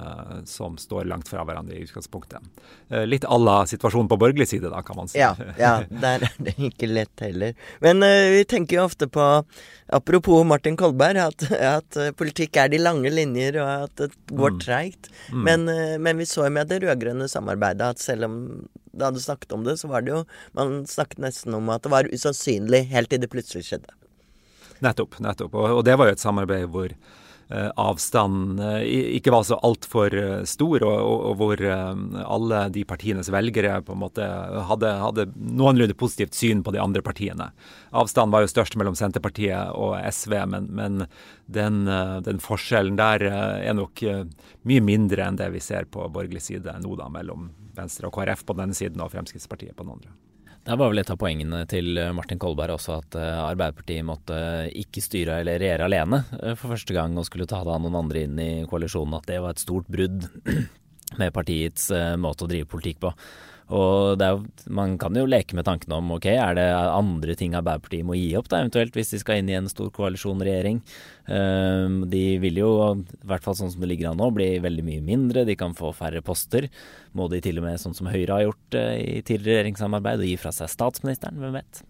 som, 0.44 0.74
står 0.80 1.06
langt 1.06 1.30
fra 1.30 1.46
hverandre 1.46 1.78
i 1.78 1.86
utgangspunktet. 1.86 2.50
Litt 3.06 3.28
à 3.30 3.38
la 3.38 3.60
situasjonen 3.70 4.10
på 4.10 4.18
borgerlig 4.20 4.50
side, 4.50 4.72
da, 4.72 4.82
kan 4.86 4.98
man 4.98 5.12
si. 5.12 5.22
Ja, 5.22 5.32
ja 5.60 5.76
der 6.06 6.26
er 6.26 6.36
det 6.42 6.58
ikke 6.58 6.90
lett 6.90 7.22
heller. 7.22 7.55
Men 7.84 8.04
uh, 8.04 8.30
vi 8.34 8.44
tenker 8.48 8.78
jo 8.78 8.86
ofte 8.86 9.08
på, 9.12 9.26
apropos 9.98 10.44
Martin 10.48 10.78
Kolberg, 10.78 11.20
at, 11.22 11.46
at 11.56 11.98
uh, 12.00 12.12
politikk 12.16 12.58
er 12.62 12.72
de 12.72 12.80
lange 12.82 13.12
linjer, 13.12 13.60
og 13.62 13.86
at 13.88 14.02
det 14.02 14.10
går 14.32 14.56
mm. 14.56 14.62
treigt. 14.64 15.10
Mm. 15.32 15.42
Men, 15.48 15.68
uh, 15.68 15.96
men, 15.98 16.22
vi 16.22 16.28
så 16.28 16.46
jo 16.46 16.54
med 16.56 16.72
det 16.72 16.82
rød-grønne 16.84 17.28
samarbeidet 17.32 17.92
at 17.96 18.02
selv 18.02 18.30
om 18.30 18.40
det 18.96 19.04
hadde 19.04 19.20
snakket 19.20 19.52
om 19.52 19.66
det, 19.66 19.76
så 19.76 19.90
var 19.92 20.04
det 20.06 20.14
jo 20.14 20.22
Man 20.56 20.86
snakket 20.88 21.20
nesten 21.20 21.54
om 21.54 21.68
at 21.68 21.84
det 21.84 21.92
var 21.92 22.08
usannsynlig 22.08 22.86
helt 22.94 23.12
til 23.12 23.20
det 23.20 23.28
plutselig 23.32 23.66
skjedde. 23.68 23.92
Nettopp. 24.84 25.20
nettopp. 25.20 25.54
Og, 25.56 25.78
og 25.78 25.84
det 25.84 25.96
var 26.00 26.08
jo 26.08 26.16
et 26.16 26.22
samarbeid 26.24 26.68
hvor 26.72 26.92
Eh, 26.92 27.25
avstanden 27.48 28.58
eh, 28.58 28.82
ikke 29.18 29.30
var 29.30 29.44
så 29.46 29.58
altfor 29.62 30.14
eh, 30.18 30.42
stor, 30.48 30.82
og, 30.82 30.96
og, 30.96 31.20
og, 31.28 31.36
hvor 31.38 31.62
alle 31.66 32.62
de 32.74 32.82
partienes 32.88 33.30
velgere 33.30 33.78
på 33.86 33.94
en 33.94 34.02
måte 34.02 34.26
hadde, 34.70 34.90
hadde 35.02 35.28
noenlunde 35.36 35.94
positivt 35.94 36.34
syn 36.34 36.64
på 36.66 36.74
de 36.74 36.82
andre 36.82 37.04
partiene. 37.06 37.52
Avstanden 37.94 38.34
var 38.34 38.42
jo 38.42 38.50
størst 38.50 38.78
mellom 38.80 38.98
Senterpartiet 38.98 39.70
og 39.78 39.94
SV, 40.10 40.34
men, 40.50 40.68
men 40.74 41.06
den, 41.46 41.84
den, 42.26 42.42
forskjellen 42.42 42.98
der 42.98 43.22
er 43.30 43.76
nok 43.78 44.02
mye 44.66 44.82
mindre 44.82 45.28
enn 45.28 45.38
det 45.38 45.52
vi 45.54 45.62
ser 45.62 45.86
på 45.86 46.08
borgerlig 46.10 46.42
side 46.42 46.74
nå, 46.82 46.98
da, 46.98 47.08
mellom 47.12 47.50
Venstre 47.76 48.10
og 48.10 48.16
KrF 48.16 48.42
på 48.46 48.56
den 48.56 48.68
ene 48.68 48.78
siden 48.78 49.04
og 49.04 49.12
Fremskrittspartiet 49.14 49.76
på 49.76 49.86
den 49.86 49.98
andre. 49.98 50.16
Det 50.66 50.74
var 50.74 50.90
vel 50.90 50.98
et 50.98 51.10
av 51.14 51.18
poengene 51.20 51.60
til 51.70 51.94
eh, 51.94 52.08
Martin 52.10 52.40
Kolberg 52.42 52.74
også, 52.74 52.96
at 52.98 53.14
eh, 53.20 53.38
Arbeiderpartiet 53.38 54.02
måtte 54.02 54.34
eh, 54.34 54.72
ikke 54.82 55.02
styre 55.04 55.36
eller 55.38 55.60
regjere 55.62 55.86
alene 55.86 56.18
for 56.58 56.72
første 56.72 56.96
gang 56.96 57.14
og 57.14 57.28
skulle 57.28 57.46
ta 57.46 57.60
da 57.62 57.76
noen 57.78 57.94
andre 58.00 58.24
inn 58.26 58.40
i 58.42 58.48
koalisjonen. 58.66 59.14
At 59.14 59.28
det 59.30 59.38
var 59.44 59.54
et 59.54 59.62
stort 59.62 59.86
brudd 59.86 60.26
med 61.20 61.30
partiets 61.36 61.86
måte 62.18 62.48
å 62.48 62.50
drive 62.50 62.66
politikk 62.72 62.98
på. 63.04 63.14
Og 63.74 64.22
er, 64.22 64.42
Man 64.70 64.94
kan 64.98 65.16
jo 65.18 65.24
leke 65.26 65.56
med 65.58 65.66
tanken 65.66 65.92
om 65.96 66.12
ok, 66.14 66.28
er 66.30 66.54
det 66.58 66.66
andre 66.70 67.34
ting 67.38 67.56
Arbeiderpartiet 67.58 68.06
må 68.06 68.14
gi 68.18 68.30
opp, 68.38 68.50
da 68.52 68.60
eventuelt, 68.62 68.94
hvis 68.94 69.10
de 69.14 69.20
skal 69.22 69.40
inn 69.40 69.50
i 69.50 69.56
en 69.58 69.70
stor 69.70 69.90
koalisjonregjering. 69.94 70.80
Uh, 71.26 72.06
de 72.06 72.24
vil 72.42 72.62
jo, 72.62 72.70
i 73.02 73.26
hvert 73.26 73.42
fall 73.46 73.58
sånn 73.58 73.72
som 73.74 73.82
det 73.82 73.90
ligger 73.90 74.12
an 74.12 74.22
nå, 74.22 74.30
bli 74.36 74.52
veldig 74.62 74.86
mye 74.86 75.02
mindre. 75.06 75.46
De 75.48 75.58
kan 75.58 75.74
få 75.74 75.90
færre 75.96 76.22
poster. 76.26 76.70
Må 77.16 77.26
de 77.32 77.42
til 77.42 77.58
og 77.58 77.66
med, 77.66 77.82
sånn 77.82 77.96
som 77.96 78.10
Høyre 78.12 78.38
har 78.38 78.46
gjort 78.46 78.78
uh, 78.78 78.94
i 78.94 79.20
tidligere 79.26 79.62
regjeringssamarbeid, 79.62 80.22
og 80.22 80.30
gi 80.30 80.38
fra 80.40 80.54
seg 80.54 80.70
statsministeren? 80.70 81.42
Hvem 81.42 81.58
vet? 81.58 81.84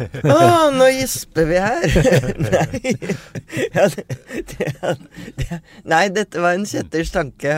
Å, 0.00 0.32
oh, 0.32 0.66
nå 0.72 0.86
gisper 0.94 1.48
vi 1.48 1.58
her! 1.60 1.84
nei. 2.46 2.92
Ja, 3.74 3.86
det, 3.92 4.04
det, 4.52 4.68
det, 5.38 5.58
nei, 5.88 6.02
dette 6.14 6.42
var 6.42 6.56
en 6.56 6.64
Kjetters 6.68 7.12
tanke. 7.12 7.52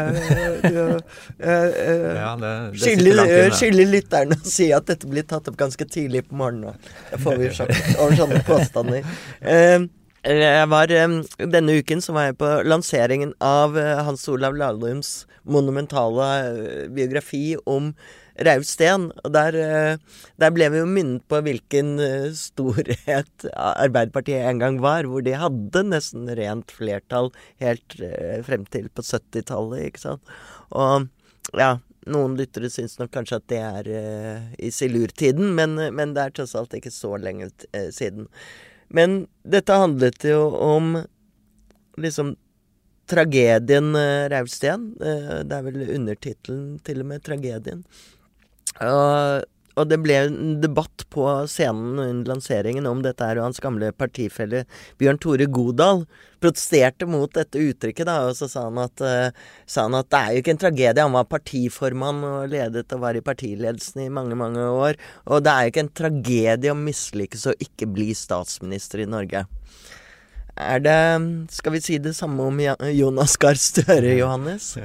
Uh, 0.64 0.96
uh, 1.44 2.72
skylder 2.74 3.90
lytterne 3.90 4.38
å 4.38 4.48
si 4.48 4.70
at 4.74 4.88
dette 4.90 5.10
blir 5.10 5.26
tatt 5.28 5.50
opp 5.50 5.58
ganske 5.60 5.86
tidlig 5.86 6.24
på 6.28 6.38
morgenen. 6.40 6.80
Da 7.12 7.20
får 7.22 7.38
vi 7.40 7.52
sjokk 7.54 7.76
over 8.00 8.18
sånne 8.18 8.42
påstander. 8.48 9.06
Uh, 9.44 9.86
jeg 10.24 10.68
var, 10.72 10.88
denne 10.88 11.78
uken 11.78 12.00
så 12.00 12.14
var 12.16 12.30
jeg 12.30 12.38
på 12.40 12.50
lanseringen 12.64 13.34
av 13.44 13.76
Hans 13.76 14.24
Olav 14.32 14.56
Lahlums 14.56 15.26
monumentale 15.44 16.88
biografi 16.96 17.58
om 17.68 17.92
Rauf 18.42 18.66
Steen. 18.66 19.08
Og 19.22 19.32
der, 19.34 19.54
eh, 19.54 20.20
der, 20.40 20.52
ble 20.54 20.68
vi 20.72 20.82
jo 20.82 20.90
minnet 20.90 21.24
på 21.30 21.40
hvilken 21.44 21.94
eh, 22.02 22.28
storhet 22.36 23.46
Arbeiderpartiet 23.54 24.48
en 24.48 24.62
gang 24.62 24.80
var, 24.82 25.08
hvor 25.08 25.24
de 25.24 25.36
hadde 25.38 25.84
nesten 25.86 26.28
rent 26.38 26.74
flertall 26.74 27.30
helt 27.62 27.98
eh, 28.02 28.40
frem 28.46 28.66
til 28.66 28.90
på 28.90 29.04
70-tallet, 29.06 29.88
ikke 29.90 30.04
sant. 30.06 30.36
Og 30.74 31.08
ja, 31.54 31.76
noen 32.10 32.36
lyttere 32.38 32.70
syns 32.72 32.98
nok 32.98 33.12
kanskje 33.14 33.40
at 33.40 33.50
det 33.52 33.60
er 33.62 33.90
i 34.58 34.70
silurtiden, 34.74 35.54
men, 35.56 35.76
men, 35.94 36.14
det 36.16 36.24
er 36.24 36.34
tross 36.34 36.54
alt 36.58 36.74
ikke 36.76 36.92
så 36.92 37.14
lenge 37.20 37.50
siden. 37.94 38.26
Men 38.94 39.24
dette 39.46 39.76
handlet 39.78 40.26
jo 40.26 40.48
om 40.58 40.96
liksom 42.00 42.34
tragedien 43.08 43.92
uh, 43.96 44.26
Rausten. 44.32 44.90
Det 44.98 45.52
er 45.52 45.64
vel 45.66 45.82
undertittelen 45.94 46.78
til 46.84 47.02
og 47.04 47.10
med, 47.12 47.22
'Tragedien'. 47.22 47.84
Og, 48.82 49.44
og 49.74 49.88
det 49.90 49.98
ble 50.02 50.16
en 50.24 50.56
debatt 50.62 51.04
på 51.14 51.24
scenen 51.50 51.98
under 51.98 52.34
lanseringen 52.34 52.86
om 52.90 53.02
dette 53.04 53.26
her, 53.26 53.38
og 53.38 53.48
hans 53.50 53.62
gamle 53.62 53.92
partifelle 53.94 54.64
Bjørn 54.98 55.20
Tore 55.22 55.46
Godal 55.50 56.04
protesterte 56.42 57.08
mot 57.08 57.30
dette 57.34 57.62
uttrykket, 57.62 58.06
da, 58.08 58.18
og 58.28 58.36
så 58.38 58.48
sa 58.50 58.66
han, 58.68 58.78
at, 58.82 59.02
uh, 59.02 59.50
sa 59.70 59.86
han 59.86 59.98
at 59.98 60.10
det 60.12 60.20
er 60.20 60.34
jo 60.34 60.44
ikke 60.44 60.54
en 60.54 60.62
tragedie. 60.66 61.06
Han 61.06 61.16
var 61.16 61.30
partiformann 61.30 62.22
og 62.28 62.52
ledet 62.52 62.86
og 62.94 63.04
var 63.06 63.18
i 63.18 63.24
partiledelsen 63.24 64.04
i 64.04 64.12
mange, 64.12 64.38
mange 64.38 64.62
år. 64.62 64.98
Og 65.30 65.44
det 65.44 65.54
er 65.54 65.66
jo 65.66 65.74
ikke 65.74 65.86
en 65.86 65.94
tragedie 66.02 66.74
å 66.74 66.78
mislykkes 66.78 67.48
og 67.50 67.68
ikke 67.68 67.90
bli 67.94 68.10
statsminister 68.18 69.04
i 69.06 69.10
Norge. 69.10 69.46
Er 70.54 70.78
det 70.78 71.50
Skal 71.50 71.74
vi 71.74 71.80
si 71.82 71.98
det 71.98 72.14
samme 72.14 72.46
om 72.46 72.60
Jonas 72.94 73.36
Gahr 73.42 73.58
Støre, 73.58 74.14
Johannes? 74.22 74.76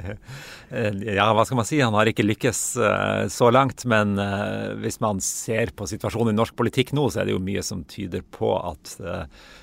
Ja, 0.70 1.28
hva 1.34 1.44
skal 1.46 1.60
man 1.60 1.66
si. 1.66 1.80
Han 1.82 1.94
har 1.98 2.10
ikke 2.10 2.26
lykkes 2.26 2.60
uh, 2.78 3.26
så 3.30 3.50
langt. 3.54 3.86
Men 3.90 4.18
uh, 4.18 4.74
hvis 4.82 5.00
man 5.02 5.22
ser 5.22 5.70
på 5.74 5.86
situasjonen 5.90 6.34
i 6.34 6.38
norsk 6.38 6.58
politikk 6.58 6.92
nå, 6.96 7.08
så 7.10 7.22
er 7.22 7.30
det 7.30 7.36
jo 7.36 7.42
mye 7.42 7.62
som 7.66 7.86
tyder 7.90 8.26
på 8.34 8.54
at 8.58 8.98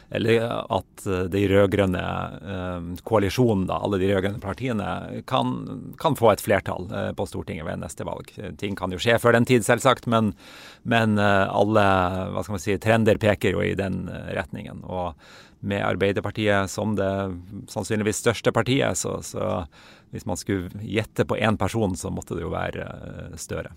eller 0.07 0.39
at 0.71 1.01
de 1.27 1.39
rød-grønne 1.51 2.01
koalisjonen, 3.03 3.65
da, 3.67 3.81
alle 3.83 3.97
de 3.99 4.07
rød-grønne 4.07 4.39
partiene, 4.39 4.85
kan, 5.27 5.49
kan, 5.99 6.15
få 6.15 6.29
et 6.31 6.43
flertall 6.45 6.87
på 7.17 7.25
Stortinget 7.27 7.67
ved 7.67 7.81
neste 7.81 8.07
valg. 8.07 8.31
Ting 8.55 8.77
kan 8.79 8.95
jo 8.95 9.01
skje 9.03 9.17
før 9.19 9.35
den 9.35 9.47
tid, 9.49 9.65
selvsagt, 9.67 10.07
men, 10.07 10.31
men 10.87 11.19
alle 11.19 11.83
hva 12.31 12.39
skal 12.39 12.55
man 12.55 12.63
si, 12.63 12.77
trender 12.79 13.19
peker 13.19 13.59
jo 13.59 13.65
i 13.67 13.75
den 13.75 14.05
retningen. 14.07 14.79
og 14.87 15.19
med 15.67 15.83
Arbeiderpartiet 15.85 16.71
som 16.71 16.95
det 16.97 17.11
sannsynligvis 17.71 18.23
største 18.23 18.53
partiet, 18.55 18.97
så, 18.99 19.17
så 19.25 19.65
hvis 20.15 20.27
man 20.29 20.39
skulle 20.39 20.71
gjette 20.81 21.27
på 21.27 21.37
én 21.37 21.59
person, 21.59 21.95
så 21.99 22.11
måtte 22.13 22.37
det 22.37 22.45
jo 22.45 22.53
være 22.53 22.87
eh, 22.87 23.37
Støre. 23.37 23.75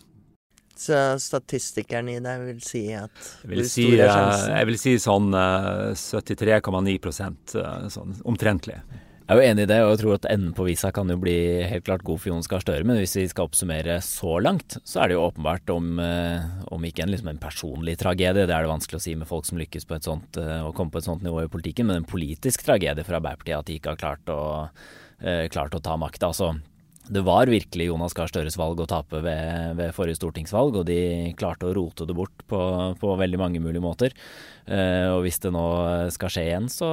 Så 0.80 0.96
statistikeren 1.20 2.08
i 2.08 2.16
deg 2.24 2.46
vil 2.46 2.60
si 2.64 2.86
at 2.96 3.12
jeg 3.42 3.50
vil 3.50 3.66
si, 3.68 3.84
er? 4.00 4.46
Jeg 4.48 4.68
vil 4.70 4.78
si 4.80 4.94
sånn 5.02 5.28
73,9 5.36 6.94
uh, 7.60 7.88
sånn 7.92 8.14
omtrentlig. 8.24 8.78
Jeg 9.30 9.38
er 9.38 9.44
jo 9.44 9.50
enig 9.52 9.62
i 9.62 9.68
det, 9.70 9.76
og 9.84 9.90
jeg 9.92 9.98
tror 10.00 10.16
at 10.16 10.24
enden 10.26 10.54
på 10.58 10.64
visa 10.66 10.88
kan 10.90 11.10
jo 11.12 11.14
bli 11.22 11.32
helt 11.70 11.84
klart 11.86 12.02
god 12.02 12.18
for 12.18 12.32
Jonas 12.32 12.48
Gahr 12.50 12.64
Støre. 12.64 12.82
Men 12.82 12.96
hvis 12.98 13.12
vi 13.14 13.28
skal 13.30 13.46
oppsummere 13.46 14.00
så 14.02 14.40
langt, 14.42 14.74
så 14.82 15.04
er 15.04 15.06
det 15.06 15.14
jo 15.14 15.22
åpenbart 15.22 15.70
om, 15.70 16.00
eh, 16.02 16.48
om 16.74 16.82
ikke 16.88 17.04
en, 17.04 17.12
liksom 17.14 17.30
en 17.30 17.38
personlig 17.38 17.94
tragedie, 18.00 18.42
det 18.42 18.50
er 18.50 18.66
det 18.66 18.72
vanskelig 18.72 18.98
å 18.98 19.04
si 19.04 19.14
med 19.14 19.30
folk 19.30 19.46
som 19.46 19.60
lykkes 19.62 19.86
på 19.86 19.94
et 19.94 20.08
sånt, 20.08 20.40
eh, 20.42 20.64
å 20.66 20.74
komme 20.74 20.90
på 20.90 20.98
et 20.98 21.06
sånt 21.06 21.22
nivå 21.22 21.44
i 21.44 21.52
politikken, 21.52 21.86
men 21.86 22.00
en 22.00 22.10
politisk 22.10 22.66
tragedie 22.66 23.06
for 23.06 23.20
Arbeiderpartiet 23.20 23.60
at 23.60 23.70
de 23.70 23.78
ikke 23.78 23.94
har 23.94 24.02
klart 24.02 24.34
å, 24.34 24.42
eh, 25.22 25.46
klart 25.46 25.78
å 25.78 25.82
ta 25.86 25.94
makta. 25.94 26.34
Altså, 26.34 26.50
det 27.10 27.24
var 27.26 27.50
virkelig 27.50 27.88
Jonas 27.90 28.14
Gahr 28.16 28.30
Støres 28.30 28.56
valg 28.60 28.80
å 28.80 28.88
tape 28.90 29.22
ved, 29.24 29.74
ved, 29.78 29.90
forrige 29.96 30.20
stortingsvalg, 30.20 30.78
og 30.80 30.86
de 30.88 31.00
klarte 31.38 31.68
å 31.68 31.74
rote 31.76 32.06
det 32.08 32.16
bort 32.16 32.46
på, 32.50 32.60
på 33.00 33.16
veldig 33.20 33.40
mange 33.40 33.62
mulige 33.62 33.84
måter. 33.84 34.14
Uh, 34.70 35.16
og 35.16 35.24
hvis 35.24 35.40
det 35.42 35.50
nå 35.54 35.66
skal 36.14 36.30
skje 36.30 36.46
igjen, 36.46 36.70
så, 36.70 36.88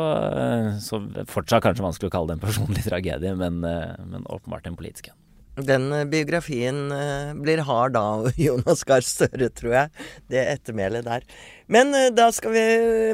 så 0.82 1.04
fortsatt 1.30 1.66
kanskje 1.68 1.86
vanskelig 1.86 2.10
å 2.12 2.18
kalle 2.18 2.34
det 2.34 2.40
en 2.40 2.46
personlig 2.48 2.86
tragedie, 2.88 3.38
men, 3.38 3.62
uh, 3.62 3.94
men 4.10 4.26
åpenbart 4.26 4.70
en 4.70 4.80
politisk 4.80 5.12
en. 5.14 5.22
Den 5.58 5.90
eh, 5.94 6.06
biografien 6.06 6.92
eh, 6.94 7.34
blir 7.34 7.64
hard 7.66 7.96
da, 7.98 8.06
Jonas 8.48 8.84
Gahr 8.88 9.06
Støre, 9.06 9.50
tror 9.50 9.74
jeg. 9.74 10.06
Det 10.30 10.44
ettermælet 10.54 11.08
der. 11.08 11.26
Men 11.72 11.94
eh, 11.98 12.12
da 12.14 12.30
skal 12.36 12.54
vi 12.54 12.66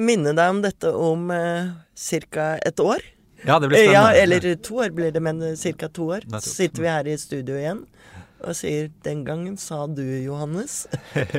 minne 0.03 0.35
deg 0.35 0.55
om 0.57 0.61
dette 0.63 0.91
om 0.91 1.31
eh, 1.33 1.71
ca. 2.29 2.53
et 2.59 2.83
år. 2.83 3.05
Ja, 3.45 3.59
det 3.59 3.67
blir 3.69 3.77
spennende. 3.77 3.93
Ja, 3.93 4.23
eller 4.23 4.55
to 4.55 4.79
år 4.83 4.93
blir 4.95 5.11
det, 5.11 5.19
men 5.23 5.41
ca. 5.55 5.89
to 5.89 6.09
år. 6.17 6.27
Så 6.39 6.49
sitter 6.49 6.81
vi 6.81 6.87
her 6.87 7.07
i 7.07 7.17
studio 7.17 7.57
igjen 7.59 7.85
og 8.43 8.55
sier 8.55 8.89
'Den 9.03 9.23
gangen 9.23 9.57
sa 9.57 9.87
du, 9.87 10.03
Johannes'. 10.03 10.87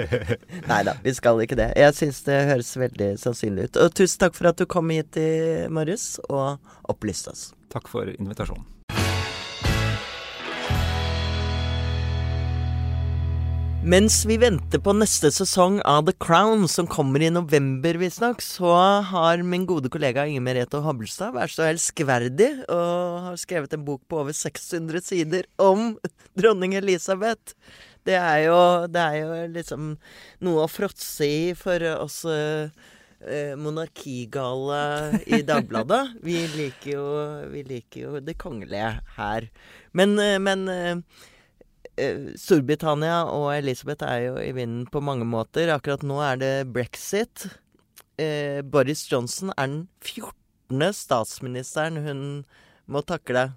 Nei 0.71 0.83
da, 0.89 0.97
vi 1.05 1.13
skal 1.15 1.41
ikke 1.45 1.59
det. 1.61 1.73
Jeg 1.77 1.95
syns 1.95 2.23
det 2.25 2.39
høres 2.49 2.77
veldig 2.77 3.11
sannsynlig 3.21 3.69
ut. 3.69 3.81
Og 3.85 3.95
tusen 3.95 4.25
takk 4.25 4.35
for 4.39 4.49
at 4.49 4.61
du 4.61 4.65
kom 4.67 4.89
hit 4.91 5.17
i 5.21 5.69
morges 5.69 6.19
og 6.29 6.59
opplyste 6.89 7.35
oss. 7.35 7.53
Takk 7.75 7.91
for 7.93 8.09
invitasjonen. 8.09 8.65
Mens 13.85 14.23
vi 14.25 14.39
venter 14.41 14.81
på 14.81 14.95
neste 14.97 15.29
sesong 15.29 15.75
av 15.85 16.07
The 16.07 16.15
Crown, 16.17 16.63
som 16.73 16.87
kommer 16.89 17.21
i 17.21 17.29
november 17.29 17.99
visstnok, 18.01 18.41
så 18.41 18.71
har 19.05 19.43
min 19.45 19.67
gode 19.69 19.91
kollega 19.93 20.23
Inger 20.25 20.41
Merete 20.47 20.79
Hobbelstad 20.81 21.35
vært 21.35 21.53
så 21.53 21.67
elskverdig 21.67 22.49
og 22.73 23.19
har 23.27 23.37
skrevet 23.43 23.77
en 23.77 23.85
bok 23.85 24.01
på 24.09 24.23
over 24.23 24.33
600 24.33 25.05
sider 25.05 25.45
om 25.61 25.99
dronning 26.41 26.73
Elisabeth. 26.81 27.53
Det 28.09 28.17
er 28.17 28.47
jo, 28.47 28.57
det 28.89 29.05
er 29.05 29.19
jo 29.19 29.37
liksom 29.53 29.93
noe 30.49 30.65
å 30.65 30.73
fråtse 30.73 31.29
i 31.29 31.53
for 31.53 31.85
oss 31.99 32.23
eh, 32.25 32.73
monarkigale 33.61 34.81
i 35.29 35.43
Dagbladet. 35.53 36.17
Vi 36.25 36.41
liker 36.57 36.91
jo, 36.95 37.07
vi 37.53 37.69
liker 37.69 38.09
jo 38.09 38.25
det 38.25 38.39
kongelige 38.41 38.95
her. 39.21 39.53
Men, 39.93 40.17
eh, 40.17 40.41
men 40.41 40.67
eh, 40.73 41.23
Storbritannia 41.95 43.21
og 43.31 43.53
Elisabeth 43.55 44.07
er 44.07 44.21
jo 44.25 44.39
i 44.43 44.51
vinden 44.57 44.87
på 44.91 45.03
mange 45.05 45.27
måter. 45.29 45.71
Akkurat 45.71 46.03
nå 46.03 46.19
er 46.27 46.41
det 46.41 46.55
brexit. 46.75 47.47
Eh, 48.19 48.63
Boris 48.63 49.05
Johnson 49.11 49.53
er 49.55 49.69
den 49.71 49.81
14. 50.03 50.91
statsministeren 50.95 52.01
hun 52.03 52.23
må 52.91 53.03
takle. 53.07 53.53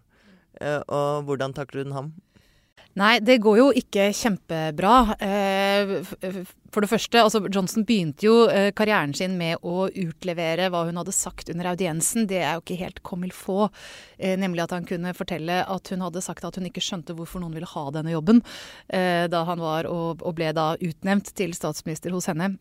Eh, 0.61 0.81
og 0.85 1.25
hvordan 1.25 1.53
takler 1.57 1.87
hun 1.87 1.97
ham? 1.97 2.13
Nei, 2.97 3.19
det 3.21 3.35
går 3.45 3.57
jo 3.59 3.65
ikke 3.77 4.07
kjempebra. 4.15 4.93
Eh, 5.21 5.91
for 6.73 6.81
det 6.81 6.89
første, 6.89 7.21
altså 7.21 7.43
Johnson 7.45 7.85
begynte 7.85 8.25
jo 8.25 8.47
eh, 8.49 8.71
karrieren 8.73 9.13
sin 9.13 9.35
med 9.37 9.61
å 9.61 9.85
utlevere 9.85 10.71
hva 10.73 10.81
hun 10.87 10.97
hadde 10.97 11.13
sagt 11.13 11.51
under 11.53 11.69
audiensen. 11.75 12.25
Det 12.29 12.41
er 12.41 12.55
jo 12.55 12.63
ikke 12.63 12.79
helt 12.81 13.03
comme 13.05 13.29
faut. 13.29 13.69
Eh, 14.17 14.33
nemlig 14.39 14.65
at 14.65 14.73
han 14.73 14.87
kunne 14.89 15.13
fortelle 15.17 15.59
at 15.61 15.93
hun 15.93 16.07
hadde 16.07 16.25
sagt 16.25 16.47
at 16.47 16.57
hun 16.57 16.65
ikke 16.71 16.81
skjønte 16.81 17.13
hvorfor 17.17 17.43
noen 17.43 17.53
ville 17.53 17.69
ha 17.69 17.85
denne 17.93 18.15
jobben. 18.15 18.41
Da 18.87 19.41
han 19.45 19.61
var 19.61 19.85
og, 19.91 20.23
ble 20.37 20.49
da 20.55 20.71
utnevnt 20.81 21.29
til 21.37 21.53
statsminister 21.53 22.13
hos 22.15 22.29
henne. 22.31 22.55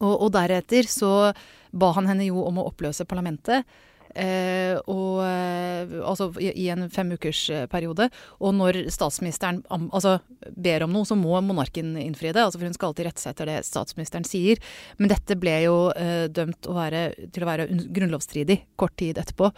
Og 0.00 0.30
deretter 0.32 0.86
så 0.88 1.32
ba 1.70 1.90
han 1.96 2.08
henne 2.08 2.28
jo 2.28 2.44
om 2.46 2.60
å 2.60 2.68
oppløse 2.70 3.06
parlamentet. 3.08 3.66
Eh, 4.14 4.76
og, 4.90 5.20
altså 5.22 6.30
i, 6.42 6.50
i 6.64 6.68
en 6.72 6.88
femukersperiode. 6.92 8.08
Og 8.40 8.56
når 8.56 8.82
statsministeren 8.92 9.62
altså, 9.70 10.18
ber 10.56 10.86
om 10.86 10.94
noe, 10.94 11.08
så 11.08 11.18
må 11.18 11.38
monarken 11.44 11.94
innfri 12.00 12.32
det. 12.34 12.42
Altså, 12.42 12.60
for 12.60 12.68
hun 12.68 12.76
skal 12.76 12.90
alltid 12.90 13.10
rette 13.10 13.24
seg 13.24 13.34
etter 13.34 13.52
det 13.52 13.60
statsministeren 13.68 14.26
sier. 14.28 14.60
Men 14.98 15.12
dette 15.12 15.38
ble 15.40 15.56
jo 15.66 15.78
eh, 15.94 16.26
dømt 16.32 16.68
å 16.70 16.76
være, 16.76 17.04
til 17.34 17.46
å 17.46 17.50
være 17.50 17.70
grunnlovsstridig 17.70 18.60
kort 18.80 18.96
tid 19.00 19.20
etterpå. 19.22 19.52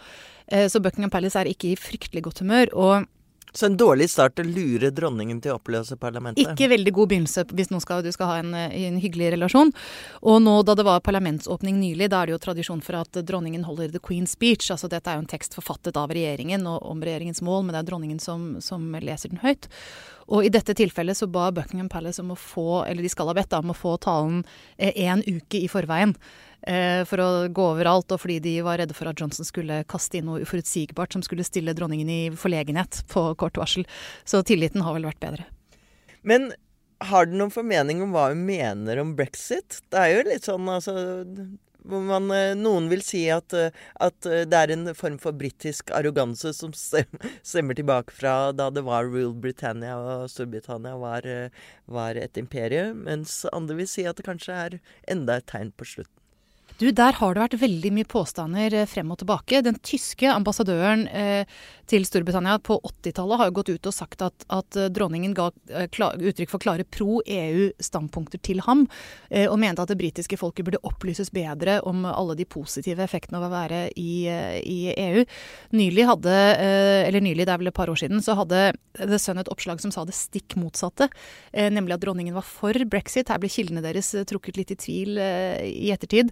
Eh, 0.47 0.69
så 0.71 0.81
Buckingham 0.83 1.13
Palace 1.13 1.39
er 1.39 1.51
ikke 1.51 1.73
i 1.73 1.79
fryktelig 1.79 2.25
godt 2.29 2.45
humør. 2.45 2.73
og 2.73 3.11
så 3.57 3.67
en 3.69 3.77
dårlig 3.77 4.09
start 4.09 4.41
å 4.41 4.45
lure 4.47 4.89
dronningen 4.93 5.39
til 5.43 5.53
å 5.53 5.57
oppløse 5.59 5.97
parlamentet? 6.01 6.47
Ikke 6.55 6.69
veldig 6.71 6.93
god 6.95 7.11
begynnelse 7.11 7.45
hvis 7.53 7.71
skal, 7.83 8.03
du 8.05 8.11
skal 8.15 8.31
ha 8.31 8.37
en, 8.41 8.53
en, 8.55 8.99
hyggelig 9.01 9.33
relasjon. 9.35 9.73
Og 10.21 10.39
nå 10.41 10.55
da 10.65 10.75
det 10.79 10.85
var 10.87 11.03
parlamentsåpning 11.05 11.77
nylig, 11.81 12.09
da 12.13 12.21
er 12.21 12.31
det 12.31 12.37
jo 12.37 12.43
tradisjon 12.47 12.81
for 12.85 13.01
at 13.01 13.21
dronningen 13.21 13.65
holder 13.67 13.93
the 13.93 14.01
Queen's 14.03 14.33
speech. 14.37 14.71
Altså 14.73 14.89
dette 14.91 15.09
er 15.11 15.19
jo 15.19 15.25
en 15.25 15.29
tekst 15.29 15.57
forfattet 15.57 15.99
av 15.99 16.13
regjeringen 16.13 16.65
og 16.69 16.81
om 16.89 17.03
regjeringens 17.03 17.43
mål, 17.45 17.65
men 17.65 17.75
det 17.75 17.83
er 17.83 17.91
dronningen 17.91 18.21
som, 18.23 18.55
som 18.63 18.89
leser 18.99 19.33
den 19.33 19.43
høyt. 19.43 19.69
Og 20.31 20.45
i 20.47 20.51
dette 20.53 20.75
tilfellet 20.77 21.17
så 21.17 21.27
ba 21.27 21.49
Buckingham 21.51 21.89
Palace 21.91 22.21
om 22.23 22.31
å 22.33 22.39
få, 22.39 22.83
eller 22.87 23.03
de 23.03 23.11
skal 23.11 23.29
ha 23.29 23.35
bedt 23.37 23.53
om 23.57 23.73
å 23.73 23.77
få 23.77 23.97
talen 24.03 24.43
én 24.77 25.23
eh, 25.23 25.39
uke 25.39 25.59
i 25.59 25.69
forveien 25.71 26.15
eh, 26.15 26.52
for 26.63 27.19
å 27.19 27.29
gå 27.51 27.63
overalt, 27.73 28.11
og 28.15 28.21
fordi 28.23 28.37
de 28.39 28.53
var 28.63 28.77
redde 28.79 28.95
for 28.95 29.09
at 29.09 29.19
Johnson 29.19 29.43
skulle 29.43 29.81
kaste 29.91 30.19
inn 30.19 30.29
noe 30.29 30.45
uforutsigbart 30.45 31.11
som 31.11 31.23
skulle 31.25 31.43
stille 31.43 31.73
dronningen 31.75 32.07
i 32.07 32.21
forlegenhet 32.39 33.01
på 33.11 33.25
kort 33.41 33.59
varsel. 33.59 33.83
Så 34.23 34.39
tilliten 34.47 34.85
har 34.85 34.95
vel 34.95 35.09
vært 35.09 35.19
bedre. 35.23 35.49
Men 36.23 36.53
har 37.03 37.27
du 37.27 37.35
noen 37.35 37.51
formening 37.51 38.01
om 38.05 38.15
hva 38.15 38.29
hun 38.31 38.45
mener 38.47 39.01
om 39.01 39.11
brexit? 39.17 39.81
Det 39.91 39.99
er 39.99 40.13
jo 40.13 40.25
litt 40.29 40.47
sånn 40.47 40.71
altså 40.71 40.95
man, 41.83 42.31
eh, 42.31 42.53
noen 42.55 42.87
vil 42.87 43.01
si 43.03 43.25
at, 43.29 43.53
eh, 43.53 43.71
at, 43.99 44.25
eh, 44.25 44.45
det 44.45 44.53
er 44.53 44.71
en 44.71 44.93
form 44.93 45.17
for 45.19 45.33
britisk 45.33 45.91
arroganse 45.91 46.53
som 46.55 46.71
stemmer 46.71 47.75
tilbake 47.75 48.11
fra 48.11 48.53
da 48.53 48.69
det 48.69 48.85
var 48.85 49.03
Rule 49.03 49.33
Britannia 49.33 49.97
og 49.97 50.29
Storbritannia 50.31 50.95
var, 50.97 51.27
var 51.87 52.15
et 52.15 52.39
imperie, 52.39 52.93
mens 52.93 53.45
andre 53.51 53.75
vil 53.75 53.87
si 53.87 54.05
at 54.05 54.15
det 54.15 54.25
kanskje 54.25 54.53
er 54.53 54.79
enda 55.07 55.37
et 55.37 55.47
tegn 55.47 55.73
på 55.75 55.85
slutten. 55.85 56.22
Du, 56.79 56.89
Der 56.91 57.13
har 57.19 57.35
det 57.35 57.43
vært 57.43 57.59
veldig 57.61 57.91
mye 57.93 58.09
påstander 58.09 58.73
eh, 58.73 58.87
frem 58.89 59.11
og 59.13 59.19
tilbake. 59.21 59.61
Den 59.65 59.77
tyske 59.85 60.29
ambassadøren 60.33 61.05
eh, 61.07 61.45
til 61.93 62.05
Storbritannia 62.07 62.57
på 62.63 62.79
80-tallet 62.81 63.39
har 63.39 63.49
jo 63.49 63.55
gått 63.59 63.69
ut 63.69 63.87
og 63.89 63.93
sagt 63.93 64.23
at, 64.25 64.45
at 64.53 64.77
eh, 64.79 64.89
dronningen 64.93 65.35
ga 65.37 65.49
eh, 65.69 65.85
uttrykk 65.93 66.49
for 66.49 66.63
klare 66.63 66.85
pro-EU-standpunkter 66.89 68.41
til 68.41 68.63
ham, 68.65 68.87
eh, 69.29 69.45
og 69.45 69.59
mente 69.61 69.83
at 69.83 69.91
det 69.91 69.99
britiske 69.99 70.39
folket 70.41 70.65
burde 70.65 70.81
opplyses 70.87 71.29
bedre 71.33 71.79
om 71.85 72.01
alle 72.09 72.37
de 72.39 72.47
positive 72.49 73.03
effektene 73.05 73.37
av 73.37 73.45
å 73.45 73.51
være 73.53 73.83
i, 73.99 74.25
i 74.25 74.79
EU. 74.89 75.25
Nylig 75.77 76.07
hadde, 76.09 76.33
eller 76.63 77.23
nylig, 77.23 77.45
det 77.45 77.53
er 77.53 77.61
vel 77.61 77.69
et 77.69 77.77
par 77.77 77.91
år 77.91 77.99
siden, 77.99 78.23
så 78.23 78.35
hadde 78.39 78.63
The 78.97 79.19
Sun 79.21 79.41
et 79.41 79.51
oppslag 79.51 79.81
som 79.83 79.93
sa 79.93 80.05
det 80.07 80.15
stikk 80.17 80.55
motsatte, 80.59 81.09
nemlig 81.53 81.95
at 81.95 82.03
dronningen 82.03 82.35
var 82.35 82.45
for 82.47 82.77
brexit. 82.89 83.29
Her 83.31 83.41
ble 83.41 83.51
kildene 83.51 83.83
deres 83.85 84.11
trukket 84.29 84.57
litt 84.59 84.73
i 84.73 84.79
tvil 84.79 85.19
i 85.19 85.91
ettertid. 85.93 86.31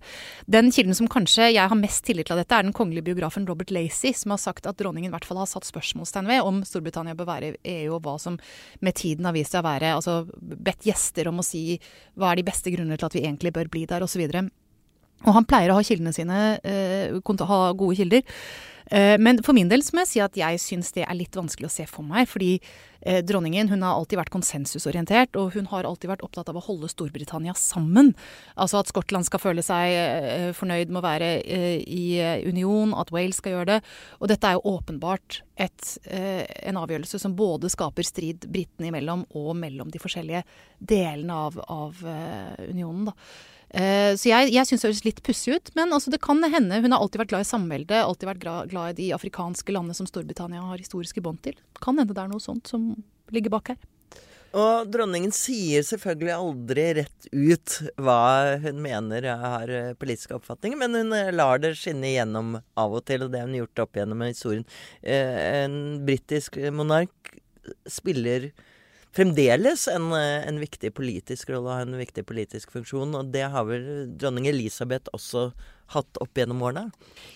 Den 0.50 0.72
kilden 0.74 0.98
som 0.98 1.10
kanskje 1.12 1.52
jeg 1.52 1.70
har 1.74 1.80
mest 1.80 2.06
tillit 2.08 2.30
til 2.30 2.38
av 2.38 2.44
dette, 2.44 2.58
er 2.58 2.68
den 2.68 2.76
kongelige 2.76 3.10
biografen 3.10 3.48
Robert 3.50 3.74
Lacey, 3.74 4.14
som 4.18 4.36
har 4.36 4.42
sagt 4.42 4.70
at 4.70 4.80
dronningen 4.82 5.12
i 5.12 5.16
hvert 5.16 5.28
fall 5.28 5.42
har 5.42 5.51
satt 5.52 5.68
spørsmålstegn 5.68 6.30
ved 6.32 6.48
om 6.48 6.62
Storbritannia 6.68 7.18
bør 7.18 7.30
være 7.30 7.52
i 7.60 7.76
EU, 7.82 7.98
og 7.98 8.06
hva 8.06 8.16
som 8.22 8.40
med 8.82 8.98
tiden 8.98 9.28
har 9.28 9.36
vist 9.36 9.54
seg 9.54 9.64
å 9.64 9.68
være 9.68 9.94
Altså 9.98 10.22
bedt 10.40 10.88
gjester 10.88 11.30
om 11.32 11.42
å 11.42 11.46
si 11.46 11.78
hva 12.20 12.32
er 12.32 12.42
de 12.42 12.48
beste 12.48 12.74
grunner 12.74 13.00
til 13.00 13.10
at 13.10 13.18
vi 13.18 13.24
egentlig 13.26 13.54
bør 13.56 13.72
bli 13.72 13.86
der, 13.90 14.06
osv. 14.06 14.24
Og, 15.22 15.34
han 15.36 15.48
pleier 15.48 15.72
å 15.72 15.78
ha 15.78 15.86
kildene 15.86 16.14
sine, 16.16 16.38
eh, 16.66 17.14
ha 17.22 17.62
gode 17.78 17.98
kilder. 18.00 18.24
Eh, 18.90 19.18
men 19.22 19.42
for 19.46 19.58
min 19.58 19.70
del 19.72 19.84
må 19.94 20.06
jeg 20.06 20.12
si 20.12 20.24
at 20.24 20.38
jeg 20.40 20.62
syns 20.62 20.94
det 20.96 21.06
er 21.06 21.18
litt 21.18 21.36
vanskelig 21.38 21.70
å 21.70 21.74
se 21.74 21.86
for 21.90 22.06
meg. 22.08 22.30
Fordi 22.32 22.54
eh, 22.58 23.22
dronningen 23.26 23.70
hun 23.72 23.86
har 23.86 23.98
alltid 23.98 24.20
vært 24.22 24.34
konsensusorientert, 24.34 25.38
og 25.40 25.56
hun 25.56 25.70
har 25.72 25.88
alltid 25.88 26.12
vært 26.14 26.26
opptatt 26.26 26.50
av 26.52 26.60
å 26.60 26.66
holde 26.66 26.90
Storbritannia 26.92 27.56
sammen. 27.58 28.14
Altså 28.56 28.82
at 28.82 28.92
Skottland 28.92 29.28
skal 29.28 29.44
føle 29.44 29.66
seg 29.66 29.96
eh, 29.98 30.50
fornøyd 30.58 30.92
med 30.92 31.02
å 31.02 31.06
være 31.06 31.32
i 31.42 32.04
union, 32.48 32.96
at 32.98 33.14
Wales 33.14 33.40
skal 33.42 33.58
gjøre 33.58 33.72
det. 33.76 33.80
Og 34.20 34.32
dette 34.32 34.50
er 34.50 34.58
jo 34.58 34.76
åpenbart 34.76 35.42
et, 35.62 35.94
en 36.10 36.78
avgjørelse 36.80 37.20
som 37.22 37.36
både 37.38 37.70
skaper 37.70 38.06
strid 38.06 38.48
britene 38.50 38.90
imellom 38.90 39.28
og 39.38 39.52
mellom 39.60 39.92
de 39.94 40.02
forskjellige 40.02 40.42
delene 40.80 41.36
av, 41.48 41.60
av 41.70 42.00
unionen. 42.66 43.12
da. 43.12 43.16
Så 44.18 44.28
jeg, 44.28 44.50
jeg 44.52 44.68
syns 44.68 44.82
det 44.84 44.90
høres 44.90 45.06
litt 45.06 45.22
pussig 45.24 45.56
ut, 45.56 45.72
men 45.78 45.94
altså, 45.96 46.12
det 46.12 46.20
kan 46.24 46.42
hende. 46.44 46.82
Hun 46.84 46.92
har 46.92 47.04
alltid 47.04 47.22
vært 47.22 47.32
glad 47.32 47.46
i 47.46 47.52
samveldet, 47.52 48.02
alltid 48.02 48.28
vært 48.28 48.42
glad 48.44 48.71
i 48.72 48.98
de 48.98 49.12
afrikanske 49.16 49.74
landene 49.74 49.98
som 49.98 50.08
Storbritannia 50.10 50.62
har 50.66 50.82
historiske 50.82 51.22
bånd 51.24 51.42
til. 51.46 51.58
Kan 51.82 52.00
hende 52.00 52.16
det 52.16 52.24
er 52.24 52.32
noe 52.32 52.44
sånt 52.44 52.70
som 52.72 52.94
ligger 53.32 53.54
bak 53.54 53.74
her. 53.74 53.82
Og 54.52 54.90
dronningen 54.92 55.32
sier 55.32 55.84
selvfølgelig 55.88 56.34
aldri 56.36 56.84
rett 56.98 57.28
ut 57.32 57.76
hva 58.04 58.58
hun 58.60 58.82
mener 58.84 59.30
har 59.40 59.72
eh, 59.72 59.94
politiske 59.96 60.36
oppfatninger, 60.36 60.76
men 60.82 60.98
hun 60.98 61.16
eh, 61.16 61.32
lar 61.32 61.62
det 61.64 61.78
skinne 61.80 62.10
igjennom 62.10 62.58
av 62.60 62.98
og 62.98 63.06
til, 63.08 63.24
og 63.24 63.32
det 63.32 63.40
har 63.40 63.48
hun 63.48 63.62
gjort 63.62 63.86
opp 63.86 64.02
gjennom 64.02 64.26
historien. 64.28 64.68
En 65.08 65.78
britisk 66.04 66.60
monark 66.76 67.32
spiller 67.88 68.52
fremdeles 69.16 69.88
en, 69.88 70.12
eh, 70.14 70.48
en, 70.48 70.60
viktig 70.60 70.94
politisk 70.94 71.50
rolle 71.52 71.68
og 71.68 71.76
har 71.76 71.88
en 71.88 72.00
viktig 72.00 72.26
politisk 72.28 72.72
funksjon. 72.72 73.16
Og 73.16 73.32
det 73.34 73.44
har 73.52 73.68
vel 73.68 73.86
dronning 74.18 74.48
Elisabeth 74.48 75.12
også 75.14 75.52
hatt 75.96 76.22
opp 76.24 76.38
gjennom 76.38 76.62
årene? 76.66 76.90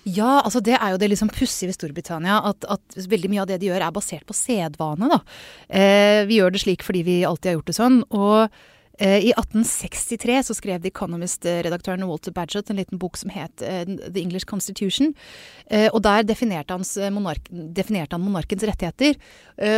Ja, 0.04 0.42
altså 0.42 0.62
det 0.64 0.78
er 0.78 0.94
jo 0.94 1.00
det 1.02 1.10
liksom 1.12 1.32
pussige 1.34 1.72
ved 1.72 1.78
Storbritannia. 1.78 2.40
At, 2.52 2.68
at, 2.70 3.00
veldig 3.10 3.32
mye 3.32 3.44
av 3.44 3.50
det 3.50 3.60
de 3.62 3.72
gjør 3.72 3.88
er 3.88 3.96
basert 3.96 4.26
på 4.30 4.38
sedvane, 4.38 5.10
da. 5.12 5.20
Eh, 5.68 6.22
vi 6.30 6.40
gjør 6.40 6.56
det 6.56 6.64
slik 6.64 6.86
fordi 6.86 7.04
vi 7.08 7.20
alltid 7.28 7.52
har 7.52 7.60
gjort 7.60 7.72
det 7.72 7.78
sånn. 7.80 8.00
og 8.16 8.64
I 9.00 9.34
1863 9.36 10.44
så 10.48 10.56
skrev 10.56 10.82
The 10.82 10.88
Economist-redaktøren 10.88 12.06
Walter 12.08 12.32
Badgett 12.32 12.70
en 12.72 12.80
liten 12.80 13.00
bok 13.00 13.18
som 13.20 13.32
het 13.34 13.62
eh, 13.66 13.84
The 13.84 14.22
English 14.22 14.48
Constitution. 14.48 15.12
Eh, 15.68 15.90
og 15.90 16.00
der 16.06 16.24
definerte, 16.24 16.78
monark, 17.12 17.50
definerte, 17.52 18.16
han 18.16 18.24
monarkens 18.24 18.64
rettigheter. 18.64 19.20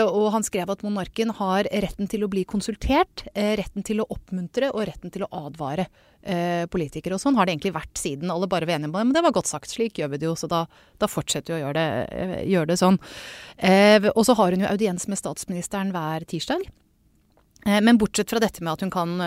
Og 0.08 0.32
han 0.34 0.45
skrev 0.45 0.69
at 0.73 0.84
monarken 0.86 1.32
har 1.38 1.67
retten 1.69 2.10
til 2.10 2.25
å 2.25 2.30
bli 2.32 2.43
konsultert, 2.49 3.27
retten 3.36 3.86
til 3.86 4.01
å 4.01 4.08
oppmuntre 4.10 4.71
og 4.73 4.88
retten 4.89 5.13
til 5.13 5.25
å 5.25 5.30
advare 5.45 5.86
politikere. 6.73 7.13
Og 7.15 7.21
sånn 7.21 7.38
har 7.38 7.45
det 7.45 7.53
egentlig 7.53 7.75
vært 7.75 8.01
siden. 8.01 8.32
Alle 8.34 8.49
bare 8.49 8.65
var 8.65 8.80
enige 8.80 8.89
om 8.89 8.97
det, 8.97 9.03
men 9.06 9.13
det 9.15 9.23
var 9.23 9.36
godt 9.38 9.51
sagt. 9.51 9.69
Slik 9.69 10.01
gjør 10.01 10.15
vi 10.15 10.21
det 10.23 10.27
jo, 10.27 10.34
så 10.39 10.49
da, 10.49 10.63
da 10.97 11.10
fortsetter 11.12 11.53
vi 11.53 11.60
å 11.60 11.62
gjøre 11.67 11.77
det, 11.77 12.41
gjøre 12.49 12.71
det 12.71 12.80
sånn. 12.82 12.99
Og 14.15 14.25
så 14.25 14.38
har 14.41 14.58
hun 14.58 14.65
jo 14.65 14.73
audiens 14.73 15.08
med 15.12 15.21
statsministeren 15.21 15.93
hver 15.93 16.25
tirsdag. 16.27 16.65
Eh, 17.67 17.82
men 17.82 17.97
bortsett 17.99 18.30
fra 18.30 18.39
dette 18.39 18.63
med 18.63 18.73
at 18.73 18.86
hun 18.86 18.93
kan 18.93 19.17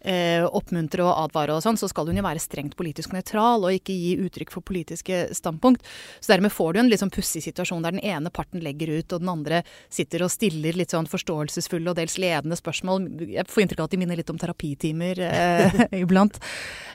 eh, 0.00 0.44
oppmuntre 0.44 1.04
og 1.04 1.24
advare 1.24 1.56
og 1.56 1.64
sånn, 1.64 1.78
så 1.80 1.88
skal 1.90 2.08
hun 2.08 2.18
jo 2.20 2.24
være 2.26 2.42
strengt 2.42 2.76
politisk 2.78 3.14
nøytral 3.14 3.66
og 3.66 3.74
ikke 3.74 3.96
gi 3.96 4.14
uttrykk 4.26 4.52
for 4.54 4.66
politiske 4.66 5.26
standpunkt. 5.36 5.86
Så 6.20 6.32
dermed 6.32 6.54
får 6.54 6.74
du 6.74 6.82
en 6.82 6.90
litt 6.92 7.02
sånn 7.02 7.14
pussig 7.14 7.42
situasjon 7.46 7.84
der 7.84 7.96
den 7.96 8.04
ene 8.04 8.32
parten 8.34 8.62
legger 8.64 8.92
ut, 8.98 9.12
og 9.12 9.24
den 9.24 9.32
andre 9.32 9.62
sitter 9.92 10.26
og 10.26 10.32
stiller 10.32 10.76
litt 10.78 10.94
sånn 10.94 11.08
forståelsesfulle 11.10 11.92
og 11.92 11.98
dels 11.98 12.18
ledende 12.20 12.58
spørsmål. 12.58 13.08
Jeg 13.34 13.48
får 13.48 13.64
inntrykk 13.64 13.82
av 13.82 13.90
at 13.90 13.96
de 13.96 14.02
minner 14.02 14.20
litt 14.20 14.32
om 14.32 14.40
terapitimer 14.40 15.22
eh, 15.28 15.82
iblant. 16.02 16.38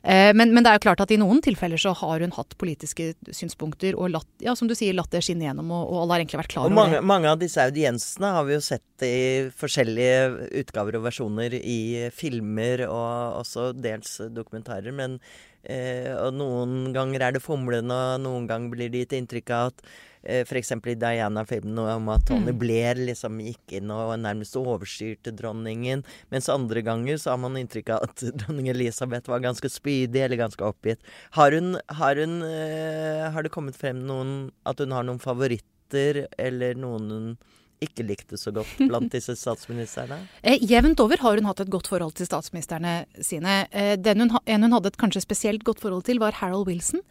Eh, 0.03 0.31
men, 0.35 0.53
men, 0.53 0.63
det 0.63 0.71
er 0.71 0.79
jo 0.79 0.85
klart 0.87 1.03
at 1.03 1.13
i 1.13 1.19
noen 1.19 1.41
tilfeller 1.43 1.81
så 1.81 1.95
har 2.03 2.23
hun 2.23 2.35
hatt 2.35 2.57
politiske 2.59 3.13
synspunkter 3.31 3.97
og 3.97 4.13
latt, 4.15 4.29
ja, 4.43 4.55
som 4.55 4.69
du 4.69 4.75
sier, 4.77 4.95
latt 4.97 5.11
det 5.13 5.23
skinne 5.25 5.47
gjennom, 5.47 5.71
og, 5.73 5.85
og 5.91 6.03
alle 6.03 6.17
har 6.17 6.23
egentlig 6.23 6.41
vært 6.43 6.53
klar 6.55 6.67
over 6.67 6.77
mange, 6.77 6.99
det. 6.99 7.07
Mange 7.13 7.31
av 7.31 7.39
disse 7.41 7.63
audiensene 7.63 8.33
har 8.37 8.47
vi 8.47 8.57
jo 8.57 8.63
sett 8.63 9.05
i 9.07 9.49
forskjellige 9.57 10.49
utgaver 10.63 10.99
og 10.99 11.07
versjoner 11.07 11.55
i 11.59 11.79
filmer 12.15 12.85
og 12.87 12.92
også 12.93 13.71
dels 13.75 14.15
dokumentarer. 14.33 14.93
Men 14.95 15.19
eh, 15.63 16.11
og 16.15 16.33
noen 16.37 16.93
ganger 16.95 17.27
er 17.27 17.35
det 17.35 17.43
fomlende, 17.43 17.99
og 18.15 18.25
noen 18.25 18.49
ganger 18.49 18.73
blir 18.73 18.91
det 18.93 19.05
gitt 19.05 19.15
inntrykk 19.19 19.53
av 19.55 19.71
at 19.71 19.85
eh, 20.23 20.41
F.eks. 20.43 20.73
i 20.75 20.95
Diana-filmen 20.99 21.81
om 21.83 22.11
at 22.13 22.27
Tony 22.29 22.51
mm. 22.51 22.59
Blair 22.61 22.99
liksom 22.99 23.39
gikk 23.43 23.77
inn 23.79 23.93
og 23.93 24.13
nærmest 24.21 24.57
overstyrte 24.59 25.33
dronningen. 25.35 26.05
Mens 26.33 26.51
andre 26.51 26.83
ganger 26.85 27.19
så 27.21 27.33
har 27.33 27.41
man 27.43 27.59
inntrykk 27.59 27.95
av 27.95 28.09
at 28.09 28.25
dronning 28.43 28.69
Elisabeth 28.73 29.31
var 29.31 29.43
ganske 29.43 29.71
spydig 29.71 30.25
eller 30.25 30.41
ganske 30.43 30.67
oppgitt. 30.67 31.03
Har, 31.37 31.55
hun, 31.55 31.77
har, 31.99 32.21
hun, 32.21 32.39
eh, 32.47 33.25
har 33.33 33.45
det 33.45 33.53
kommet 33.53 33.79
frem 33.79 34.05
noen 34.07 34.53
at 34.69 34.79
hun 34.83 34.95
har 34.95 35.07
noen 35.07 35.21
favoritter, 35.23 36.25
eller 36.41 36.79
noen 36.79 37.11
hun 37.13 37.35
ikke 37.85 38.05
likte 38.07 38.39
så 38.39 38.53
godt 38.55 38.71
blant 38.81 39.11
disse 39.13 39.35
statsministrene? 39.39 40.21
Eh, 40.43 40.59
jevnt 40.59 40.99
over 40.99 41.21
har 41.21 41.39
hun 41.39 41.47
hatt 41.47 41.61
et 41.63 41.71
godt 41.71 41.87
forhold 41.91 42.15
til 42.17 42.27
statsministrene 42.27 43.05
sine. 43.23 43.63
Eh, 43.71 43.93
den 43.99 44.25
hun, 44.25 44.33
en 44.45 44.65
hun 44.65 44.75
hadde 44.75 44.91
et 44.91 44.99
kanskje 44.99 45.23
spesielt 45.23 45.63
godt 45.67 45.83
forhold 45.83 46.03
til, 46.07 46.19
var 46.23 46.35
Harold 46.39 46.67
Wilson. 46.67 47.03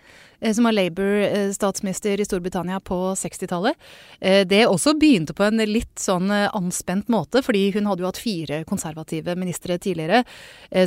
Eh, 0.43 0.55
som 0.55 0.65
var 0.65 0.73
Labour-statsminister 0.73 2.21
i 2.21 2.25
Storbritannia 2.25 2.81
på 2.81 3.15
60-tallet. 3.15 3.75
Eh, 4.21 4.47
det 4.47 4.67
også 4.67 4.97
begynte 4.99 5.35
på 5.39 5.45
en 5.47 5.63
litt 5.69 6.03
sånn 6.03 6.31
eh, 6.35 6.49
anspent 6.57 7.09
måte, 7.13 7.45
fordi 7.47 7.69
hun 7.77 7.87
hadde 7.87 8.03
jo 8.03 8.09
hatt 8.11 8.19
fire 8.19 8.63
konservative 8.67 9.37
ministre 9.39 9.79
tidligere, 9.79 10.25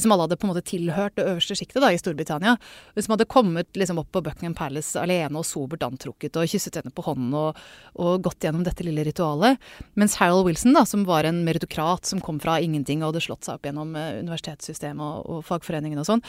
som 0.02 0.12
alle 0.12 0.26
hadde 0.26 0.38
på 0.40 0.48
en 0.48 0.52
måte 0.52 0.64
tilhørt 0.66 1.16
det 1.18 1.26
øverste 1.30 1.56
sjiktet 1.58 1.84
i 1.88 2.00
Storbritannia. 2.00 2.56
Som 2.98 3.14
hadde 3.14 3.28
kommet 3.30 3.78
liksom 3.78 4.00
opp 4.02 4.10
på 4.14 4.22
Buckingham 4.26 4.56
Palace 4.58 5.00
alene 5.00 5.40
og 5.40 5.46
sobert 5.48 5.84
antrukket 5.86 6.36
og 6.40 6.50
kysset 6.50 6.80
henne 6.80 6.94
på 6.96 7.06
hånden 7.06 7.34
og, 7.38 7.60
og, 7.94 8.24
gått 8.26 8.48
gjennom 8.48 8.64
dette 8.66 8.86
lille 8.86 9.06
ritualet. 9.06 9.62
Mens 10.00 10.18
Harold 10.20 10.48
Wilson, 10.50 10.74
da, 10.76 10.86
som 10.90 11.06
var 11.08 11.28
en 11.28 11.44
meritokrat 11.46 12.10
som 12.10 12.24
kom 12.24 12.40
fra 12.44 12.58
ingenting 12.64 13.04
og 13.04 13.12
hadde 13.14 13.24
slått 13.28 13.48
seg 13.48 13.60
opp 13.60 13.70
gjennom 13.70 13.94
universitetssystemet 13.96 15.06
og, 15.06 15.30
og 15.30 15.46
fagforeningene 15.48 16.04
og 16.04 16.10
sånn, 16.10 16.26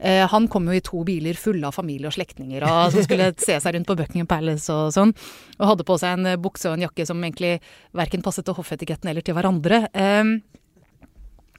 han 0.00 0.48
kom 0.52 0.68
jo 0.70 0.76
i 0.78 0.84
to 0.84 1.02
biler 1.04 1.38
fulle 1.38 1.66
av 1.68 1.76
familie 1.76 2.08
og 2.08 2.16
slektninger 2.16 2.69
som 2.92 3.04
skulle 3.06 3.32
se 3.40 3.58
seg 3.62 3.76
rundt 3.76 3.88
på 3.88 3.96
Buckingham 3.98 4.28
Palace 4.30 4.72
og 4.74 4.94
sånn. 4.94 5.14
Og 5.58 5.68
hadde 5.72 5.86
på 5.88 5.98
seg 6.00 6.18
en 6.18 6.40
bukse 6.42 6.70
og 6.70 6.78
en 6.78 6.86
jakke 6.88 7.06
som 7.08 7.20
egentlig 7.22 7.58
verken 7.96 8.24
passet 8.24 8.46
til 8.48 8.56
hoffetiketten 8.58 9.10
eller 9.10 9.26
til 9.26 9.36
hverandre. 9.36 9.84
Um, 9.94 10.38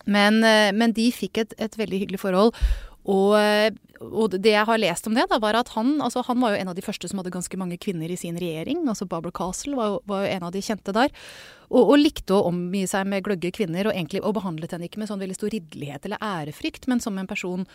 men, 0.10 0.44
eh, 0.44 0.72
men, 0.74 0.94
de 0.98 1.10
fikk 1.14 1.44
et, 1.44 1.54
et 1.62 1.78
veldig 1.78 2.06
hyggelig 2.06 2.22
forhold. 2.24 2.56
Og, 3.10 3.34
og, 4.02 4.36
det 4.38 4.54
jeg 4.54 4.68
har 4.68 4.82
lest 4.82 5.08
om 5.10 5.16
det, 5.18 5.26
da, 5.32 5.40
var 5.42 5.58
at 5.58 5.72
han, 5.74 5.96
altså 6.06 6.22
han 6.28 6.42
var 6.42 6.54
jo 6.54 6.60
en 6.62 6.70
av 6.70 6.78
de 6.78 6.84
første 6.86 7.10
som 7.10 7.22
hadde 7.22 7.34
ganske 7.34 7.58
mange 7.58 7.80
kvinner 7.82 8.12
i 8.12 8.18
sin 8.20 8.38
regjering. 8.38 8.84
altså 8.90 9.08
Barbara 9.10 9.34
Castle 9.34 9.78
var 9.80 9.90
jo, 9.90 10.02
var 10.10 10.26
jo 10.26 10.36
en 10.36 10.46
av 10.46 10.54
de 10.54 10.62
kjente 10.62 10.94
der. 10.94 11.10
Og, 11.72 11.82
og, 11.82 11.96
likte 11.98 12.38
å 12.38 12.46
omgi 12.52 12.84
seg 12.90 13.10
med 13.10 13.26
gløgge 13.26 13.54
kvinner, 13.56 13.90
og 13.90 13.96
egentlig 13.96 14.22
og 14.22 14.36
behandlet 14.38 14.76
henne 14.76 14.90
ikke 14.90 15.02
med 15.02 15.10
sånn 15.10 15.24
veldig 15.24 15.40
stor 15.40 15.54
ridderlighet 15.56 16.06
eller 16.06 16.22
ærefrykt, 16.28 16.88
men 16.92 17.02
som 17.02 17.18
en 17.18 17.30
person 17.30 17.66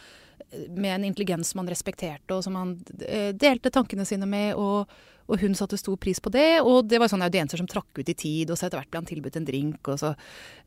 med 0.68 0.94
en 0.94 1.04
intelligens 1.08 1.54
man 1.58 1.68
respekterte, 1.68 2.36
og 2.36 2.44
som 2.44 2.54
han 2.58 2.76
eh, 3.02 3.32
delte 3.34 3.72
tankene 3.74 4.06
sine 4.06 4.28
med. 4.30 4.54
og 4.54 4.86
og 5.26 5.42
hun 5.42 5.56
satte 5.58 5.78
stor 5.78 5.96
pris 6.00 6.20
på 6.22 6.30
det. 6.34 6.60
Og 6.62 6.86
det 6.88 7.00
var 7.02 7.10
sånne 7.10 7.28
audienser 7.28 7.60
som 7.60 7.68
trakk 7.70 7.98
ut 7.98 8.10
i 8.12 8.16
tid, 8.16 8.50
og 8.50 8.58
så 8.58 8.68
etter 8.68 8.80
hvert 8.80 8.90
ble 8.92 9.02
han 9.02 9.08
tilbudt 9.08 9.38
en 9.40 9.48
drink. 9.48 9.88
og 9.88 9.98
så, 10.00 10.14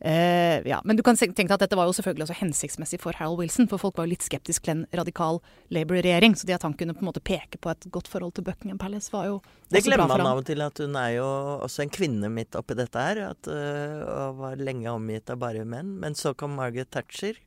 eh, 0.01 0.59
ja. 0.67 0.81
Men 0.83 0.97
du 0.97 1.03
kan 1.03 1.15
tenke 1.15 1.35
deg 1.47 1.51
at 1.51 1.65
dette 1.65 1.79
var 1.79 1.87
jo 1.87 1.95
selvfølgelig 1.95 2.27
også 2.27 2.39
hensiktsmessig 2.41 2.99
for 2.99 3.13
Harold 3.13 3.39
Wilson, 3.39 3.67
for 3.67 3.77
folk 3.77 3.97
var 3.97 4.07
jo 4.07 4.15
litt 4.15 4.25
skeptiske 4.25 4.65
til 4.65 4.77
en 4.77 4.85
radikal 4.93 5.41
Labour-regjering. 5.71 6.35
Så 6.35 6.45
det 6.45 6.59
at 6.59 6.63
han 6.67 6.73
kunne 6.73 6.93
på 6.93 7.03
en 7.03 7.11
måte 7.11 7.23
peke 7.23 7.57
på 7.57 7.71
et 7.71 7.89
godt 7.91 8.07
forhold 8.07 8.35
til 8.35 8.43
Buckingham 8.43 8.77
Palace, 8.77 9.11
var 9.11 9.25
jo 9.25 9.41
Det 9.69 9.83
glemmer 9.85 10.07
man 10.07 10.25
av 10.25 10.39
og 10.41 10.45
til, 10.45 10.61
at 10.61 10.77
hun 10.77 10.95
er 10.95 11.11
jo 11.19 11.27
også 11.63 11.83
en 11.83 11.93
kvinne 11.93 12.29
midt 12.29 12.55
oppi 12.55 12.73
dette 12.73 12.97
her. 12.97 13.21
At, 13.29 13.47
uh, 13.47 14.29
og 14.29 14.39
var 14.41 14.55
lenge 14.57 14.89
omgitt 14.89 15.29
av 15.29 15.37
bare 15.37 15.63
menn. 15.63 15.99
Men 16.01 16.15
så 16.15 16.33
kom 16.33 16.57
Margaret 16.57 16.89
Thatcher. 16.91 17.37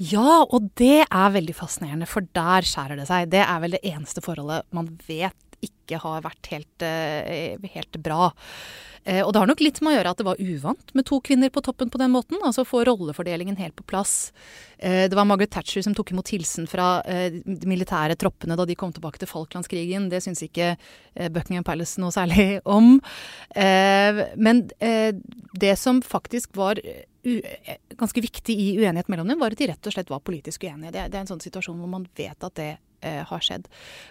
Ja, 0.00 0.42
og 0.42 0.72
det 0.80 1.04
er 1.04 1.34
veldig 1.34 1.54
fascinerende, 1.54 2.08
for 2.10 2.26
der 2.34 2.66
skjærer 2.66 2.98
det 2.98 3.06
seg. 3.10 3.30
Det 3.30 3.42
er 3.44 3.62
vel 3.62 3.76
det 3.76 3.84
eneste 3.86 4.22
forholdet 4.24 4.66
man 4.74 4.90
vet 5.06 5.36
ikke 5.90 6.04
har 6.06 6.22
vært 6.24 6.52
helt, 6.54 6.82
eh, 6.86 7.58
helt 7.74 7.98
bra. 8.02 8.30
Eh, 9.04 9.24
og 9.24 9.32
det 9.32 9.40
har 9.40 9.48
nok 9.48 9.62
litt 9.64 9.80
med 9.80 9.94
å 9.94 9.96
gjøre 9.96 10.10
at 10.12 10.18
det 10.20 10.26
var 10.26 10.40
uvant 10.40 10.94
med 10.94 11.06
to 11.08 11.20
kvinner 11.24 11.48
på 11.48 11.62
toppen 11.64 11.90
på 11.90 11.98
den 11.98 12.12
måten. 12.12 12.36
Altså 12.44 12.66
få 12.68 12.84
rollefordelingen 12.84 13.56
helt 13.56 13.74
på 13.74 13.86
plass. 13.88 14.32
Eh, 14.78 15.08
det 15.08 15.16
var 15.16 15.24
Margaret 15.24 15.50
Thatcher 15.50 15.82
som 15.82 15.94
tok 15.96 16.12
imot 16.12 16.28
hilsen 16.28 16.68
fra 16.68 17.02
de 17.02 17.66
militære 17.66 18.16
troppene 18.20 18.56
da 18.56 18.66
de 18.68 18.76
kom 18.76 18.92
tilbake 18.92 19.18
til 19.18 19.28
Falklandskrigen. 19.30 20.10
Det 20.10 20.20
syns 20.22 20.42
ikke 20.44 20.76
Buckingham 21.32 21.64
Palace 21.64 22.00
noe 22.00 22.12
særlig 22.12 22.60
om. 22.76 23.00
Men 23.56 24.68
det 24.78 25.74
som 25.78 26.02
faktisk 26.02 26.56
var 26.56 26.80
ganske 27.96 28.20
viktig 28.20 28.52
i 28.52 28.68
uenighet 28.78 29.08
mellom 29.08 29.28
dem, 29.28 29.40
var 29.40 29.52
at 29.52 29.60
de 29.60 29.68
rett 29.68 29.86
og 29.86 29.92
slett 29.92 30.12
var 30.12 30.22
politisk 30.24 30.64
uenige. 30.64 30.92
Det, 30.92 31.08
er 31.08 31.24
en 31.24 31.28
sånn 31.28 31.42
situasjon 31.42 31.80
hvor 31.80 31.90
man 31.90 32.08
vet 32.16 32.36
at 32.44 32.56
det 32.56 32.70
eh, 33.00 33.22
har 33.26 33.44
skjedd. 33.44 33.68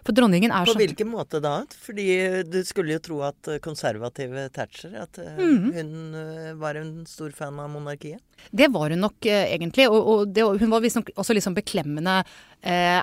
For 0.08 0.16
dronningen 0.16 0.54
er 0.54 0.70
På 0.70 0.78
hvilken 0.80 1.12
måte 1.12 1.42
da? 1.44 1.62
Fordi 1.86 2.08
du 2.48 2.60
skulle 2.68 2.98
jo 2.98 3.04
tro 3.04 3.22
at 3.28 3.52
konservative 3.66 4.48
Thatcher 4.56 4.96
At 5.04 5.20
mm. 5.20 5.70
hun 5.76 5.94
eh, 6.18 6.54
var 6.60 6.80
en 6.80 7.06
stor 7.10 7.34
fan 7.36 7.60
av 7.62 7.72
monarkiet? 7.74 8.24
Det 8.52 8.70
var 8.74 8.94
hun 8.94 9.04
nok 9.04 9.26
eh, 9.30 9.54
egentlig. 9.56 9.90
Og, 9.90 10.00
og 10.00 10.34
det, 10.34 10.46
hun 10.46 10.72
var 10.72 10.84
liksom, 10.86 11.06
også 11.16 11.36
liksom 11.38 11.58
beklemmende 11.58 12.22
eh, 12.62 13.00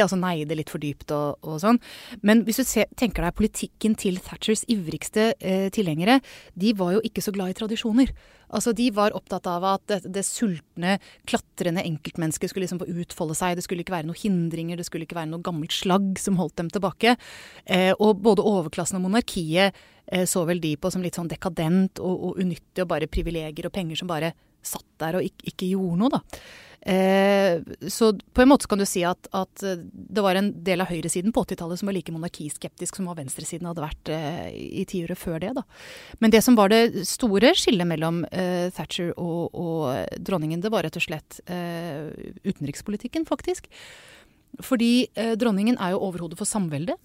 altså 0.00 0.18
neide 0.18 0.56
litt 0.58 0.72
for 0.72 0.82
dypt 0.82 1.12
og, 1.14 1.38
og 1.46 1.60
sånn. 1.62 1.80
Men 2.26 2.44
hvis 2.46 2.60
du 2.60 2.64
ser, 2.66 2.90
tenker 2.98 3.24
deg 3.24 3.38
politikken 3.38 3.96
til 3.98 4.20
Thatchers 4.24 4.64
ivrigste 4.70 5.32
eh, 5.38 5.68
tilhengere, 5.74 6.20
de 6.54 6.74
var 6.76 6.96
jo 6.96 7.04
ikke 7.06 7.24
så 7.24 7.34
glad 7.34 7.52
i 7.52 7.58
tradisjoner. 7.58 8.12
Altså, 8.50 8.72
De 8.74 8.88
var 8.90 9.14
opptatt 9.14 9.46
av 9.46 9.64
at 9.68 9.84
det, 9.90 10.00
det 10.10 10.24
sultne, 10.26 10.98
klatrende 11.28 11.84
enkeltmennesket 11.86 12.50
skulle 12.50 12.66
liksom 12.66 12.82
få 12.82 12.90
utfolde 13.02 13.36
seg. 13.38 13.56
Det 13.56 13.66
skulle 13.66 13.84
ikke 13.84 13.94
være 13.94 14.10
noen 14.10 14.18
hindringer, 14.18 14.80
det 14.80 14.88
skulle 14.88 15.06
ikke 15.06 15.18
være 15.20 15.30
noe 15.30 15.44
gammelt 15.46 15.74
slagg 15.74 16.18
som 16.20 16.38
holdt 16.40 16.58
dem 16.58 16.70
tilbake. 16.72 17.16
Eh, 17.64 17.92
og 17.96 18.22
både 18.24 18.46
overklassen 18.46 18.98
og 18.98 19.06
monarkiet 19.06 19.76
eh, 20.10 20.26
så 20.26 20.44
vel 20.48 20.62
de 20.62 20.74
på 20.80 20.90
som 20.90 21.04
litt 21.04 21.18
sånn 21.18 21.30
dekadent 21.30 22.02
og, 22.02 22.30
og 22.30 22.42
unyttig 22.42 22.84
og 22.84 22.90
bare 22.90 23.10
privilegier 23.10 23.70
og 23.70 23.76
penger 23.76 24.02
som 24.02 24.10
bare 24.10 24.34
satt 24.62 24.88
der 25.00 25.20
og 25.20 25.26
ikke, 25.26 25.52
ikke 25.52 25.70
gjorde 25.74 26.00
noe, 26.00 26.18
da. 26.18 26.20
Eh, 26.80 27.60
så 27.92 28.06
på 28.32 28.42
en 28.42 28.48
måte 28.48 28.64
kan 28.64 28.80
du 28.80 28.86
si 28.88 29.02
at, 29.04 29.28
at, 29.36 29.64
det 29.84 30.22
var 30.24 30.38
en 30.38 30.48
del 30.64 30.80
av 30.80 30.88
høyresiden 30.88 31.34
på 31.36 31.42
80-tallet 31.44 31.80
som 31.80 31.90
var 31.90 31.96
like 31.98 32.14
monarkiskeptisk 32.14 32.96
som 32.96 33.10
hva 33.10 33.18
venstresiden 33.18 33.68
hadde 33.68 33.84
vært 33.84 34.12
eh, 34.14 34.46
i 34.80 34.86
tiåret 34.88 35.20
før 35.20 35.42
det. 35.42 35.52
da. 35.58 35.66
Men 36.24 36.32
det 36.32 36.40
som 36.46 36.56
var 36.56 36.72
det 36.72 37.04
store 37.08 37.52
skillet 37.58 37.88
mellom 37.88 38.22
eh, 38.32 38.72
Thatcher 38.76 39.12
og, 39.20 39.52
og, 39.52 40.16
dronningen, 40.16 40.64
det 40.64 40.72
var 40.72 40.88
rett 40.88 40.96
og 40.96 41.04
slett 41.04 41.42
eh, 41.52 42.08
utenrikspolitikken, 42.48 43.28
faktisk. 43.28 43.68
Fordi 44.64 45.10
eh, 45.14 45.36
dronningen 45.38 45.78
er 45.78 45.94
jo 45.94 46.04
overhodet 46.08 46.40
for 46.40 46.48
samveldet. 46.48 46.96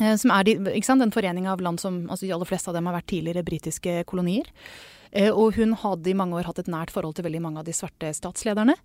Eh, 0.00 0.16
som 0.20 0.32
er 0.32 0.46
de, 0.48 0.56
den 0.60 1.12
forening 1.14 1.48
av 1.48 1.60
land 1.60 1.80
som 1.80 2.04
altså 2.08 2.26
De 2.26 2.32
aller 2.32 2.48
fleste 2.48 2.70
av 2.70 2.76
dem 2.76 2.88
har 2.88 2.96
vært 3.00 3.10
tidligere 3.12 3.44
britiske 3.46 4.02
kolonier. 4.08 4.48
Eh, 5.12 5.30
og 5.30 5.58
hun 5.58 5.76
hadde 5.78 6.10
i 6.10 6.16
mange 6.18 6.38
år 6.38 6.48
hatt 6.48 6.62
et 6.62 6.72
nært 6.72 6.92
forhold 6.94 7.18
til 7.18 7.28
veldig 7.28 7.42
mange 7.44 7.60
av 7.62 7.68
de 7.68 7.76
svarte 7.76 8.12
statslederne. 8.16 8.76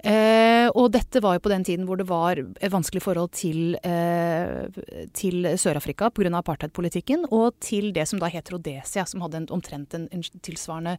Eh, 0.00 0.70
og 0.80 0.86
dette 0.94 1.20
var 1.20 1.36
jo 1.36 1.42
på 1.44 1.50
den 1.52 1.64
tiden 1.66 1.84
hvor 1.84 1.98
det 2.00 2.06
var 2.08 2.38
vanskelig 2.72 3.02
forhold 3.04 3.34
til, 3.36 3.74
eh, 3.84 4.64
til 5.12 5.44
Sør-Afrika 5.60 6.08
pga. 6.08 6.32
apartheidpolitikken, 6.38 7.26
og 7.30 7.58
til 7.60 7.92
det 7.92 8.08
som 8.08 8.18
da 8.18 8.30
het 8.32 8.48
Rhodesia, 8.50 9.04
som 9.04 9.20
hadde 9.20 9.42
en, 9.42 9.48
omtrent 9.50 9.94
en, 9.94 10.08
en 10.10 10.22
tilsvarende 10.22 10.96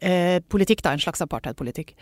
eh, 0.00 0.38
politikk, 0.48 0.82
da, 0.82 0.92
en 0.92 1.02
slags 1.02 1.22
apartheidpolitikk. 1.22 1.96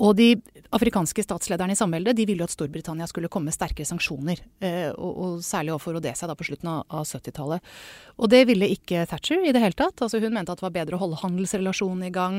Og 0.00 0.14
de 0.16 0.30
afrikanske 0.72 1.22
statslederne 1.24 1.74
i 1.74 1.78
samveldet 1.78 2.16
de 2.16 2.24
ville 2.26 2.40
jo 2.40 2.48
at 2.48 2.54
Storbritannia 2.54 3.06
skulle 3.10 3.28
komme 3.32 3.50
med 3.50 3.56
sterkere 3.56 3.86
sanksjoner. 3.86 4.40
Eh, 4.64 4.88
og, 4.94 5.10
og, 5.12 5.34
særlig 5.44 5.74
overfor 5.74 5.98
Rhodesia 5.98 6.28
da 6.28 6.36
på 6.38 6.46
slutten 6.48 6.70
av, 6.72 6.86
av 6.88 7.04
70-tallet. 7.04 7.74
Og 8.16 8.32
det 8.32 8.42
ville 8.48 8.70
ikke 8.72 9.04
Thatcher 9.10 9.44
i 9.44 9.52
det 9.52 9.62
hele 9.62 9.76
tatt. 9.78 10.00
Altså 10.00 10.22
Hun 10.22 10.32
mente 10.32 10.54
at 10.54 10.62
det 10.62 10.66
var 10.66 10.74
bedre 10.78 10.96
å 10.96 11.02
holde 11.04 11.20
handelsrelasjonen 11.20 12.08
i 12.08 12.14
gang, 12.14 12.38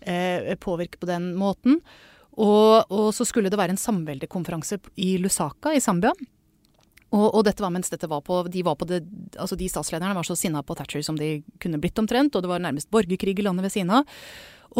eh, 0.00 0.54
påvirke 0.62 1.02
på 1.02 1.10
den 1.10 1.32
måten. 1.38 1.80
Og, 2.32 2.86
og, 2.88 3.10
så 3.12 3.26
skulle 3.28 3.50
det 3.52 3.60
være 3.60 3.74
en 3.74 3.82
samveldekonferanse 3.82 4.78
i 4.96 5.16
Lusaka 5.20 5.74
i 5.76 5.82
Zambia. 5.84 6.14
Og, 7.12 7.26
og, 7.28 7.42
dette 7.44 7.60
var 7.60 7.72
mens 7.74 7.92
dette 7.92 8.08
var 8.08 8.22
på, 8.24 8.40
de, 8.48 8.62
var 8.64 8.78
på 8.80 8.88
det, 8.88 9.02
altså 9.36 9.56
de 9.60 9.68
statslederne 9.68 10.16
var 10.16 10.24
så 10.24 10.36
sinna 10.38 10.62
på 10.64 10.76
Thatcher 10.78 11.04
som 11.04 11.18
de 11.20 11.42
kunne 11.60 11.80
blitt 11.82 12.00
omtrent, 12.00 12.32
og 12.34 12.44
det 12.44 12.48
var 12.48 12.62
nærmest 12.64 12.88
borgerkrig 12.92 13.36
i 13.36 13.44
landet 13.44 13.66
ved 13.66 13.74
siden 13.74 13.92
av. 13.98 14.16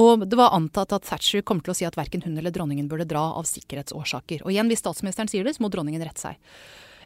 Og 0.00 0.24
det 0.24 0.38
var 0.40 0.54
antatt 0.56 0.94
at 0.96 1.04
Thatcher 1.04 1.44
kom 1.44 1.60
til 1.60 1.74
å 1.74 1.76
si 1.76 1.84
at 1.84 1.98
verken 1.98 2.24
hun 2.24 2.38
eller 2.40 2.54
dronningen 2.54 2.88
burde 2.88 3.04
dra 3.08 3.26
av 3.36 3.44
sikkerhetsårsaker. 3.50 4.46
Og 4.46 4.54
igjen, 4.54 4.70
hvis 4.72 4.80
statsministeren 4.80 5.28
sier 5.28 5.44
det, 5.44 5.58
så 5.58 5.64
må 5.64 5.68
dronningen 5.72 6.04
rette 6.04 6.24
seg 6.24 6.40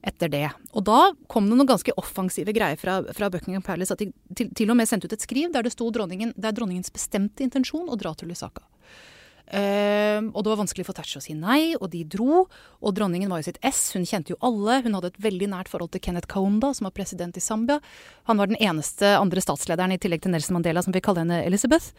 etter 0.06 0.30
det. 0.30 0.44
Og 0.76 0.84
da 0.86 1.10
kom 1.26 1.48
det 1.48 1.56
noen 1.56 1.72
ganske 1.72 1.94
offensive 1.98 2.54
greier 2.54 2.78
fra, 2.78 3.00
fra 3.16 3.30
Buckingham 3.32 3.64
Palace. 3.66 3.96
At 3.96 4.04
de 4.04 4.12
til, 4.38 4.52
til, 4.54 4.70
og 4.70 4.78
med 4.78 4.86
sendte 4.86 5.10
ut 5.10 5.16
et 5.16 5.24
skriv 5.24 5.50
der 5.54 5.66
det 5.66 5.74
sto 5.74 5.88
dronningen, 5.90 6.30
det 6.36 6.52
er 6.52 6.54
dronningens 6.54 6.92
bestemte 6.94 7.42
intensjon 7.42 7.90
å 7.90 7.98
dra 7.98 8.14
til 8.14 8.30
Lusaka. 8.30 8.62
Uh, 9.46 10.26
og 10.34 10.40
det 10.42 10.50
var 10.50 10.58
vanskelig 10.58 10.88
for 10.88 10.96
Thatcher 10.96 11.20
å 11.20 11.24
si 11.24 11.34
nei, 11.38 11.76
og 11.78 11.90
de 11.92 12.02
dro. 12.16 12.46
Og 12.82 12.94
dronningen 12.96 13.30
var 13.30 13.42
jo 13.42 13.48
sitt 13.48 13.60
ess, 13.66 13.92
hun 13.94 14.06
kjente 14.08 14.34
jo 14.34 14.40
alle. 14.44 14.80
Hun 14.82 14.96
hadde 14.98 15.12
et 15.12 15.20
veldig 15.28 15.50
nært 15.52 15.70
forhold 15.70 15.92
til 15.94 16.02
Kenneth 16.02 16.30
Kaunda, 16.30 16.72
som 16.74 16.88
var 16.88 16.96
president 16.96 17.38
i 17.38 17.44
Zambia. 17.44 17.78
Han 18.30 18.42
var 18.42 18.50
den 18.50 18.58
eneste 18.58 19.14
andre 19.18 19.44
statslederen 19.44 19.94
i 19.94 20.00
tillegg 20.02 20.24
til 20.24 20.34
Nelson 20.34 20.58
Mandela 20.58 20.82
som 20.82 20.96
fikk 20.96 21.06
kalle 21.10 21.22
henne 21.22 21.44
Elizabeth. 21.46 21.92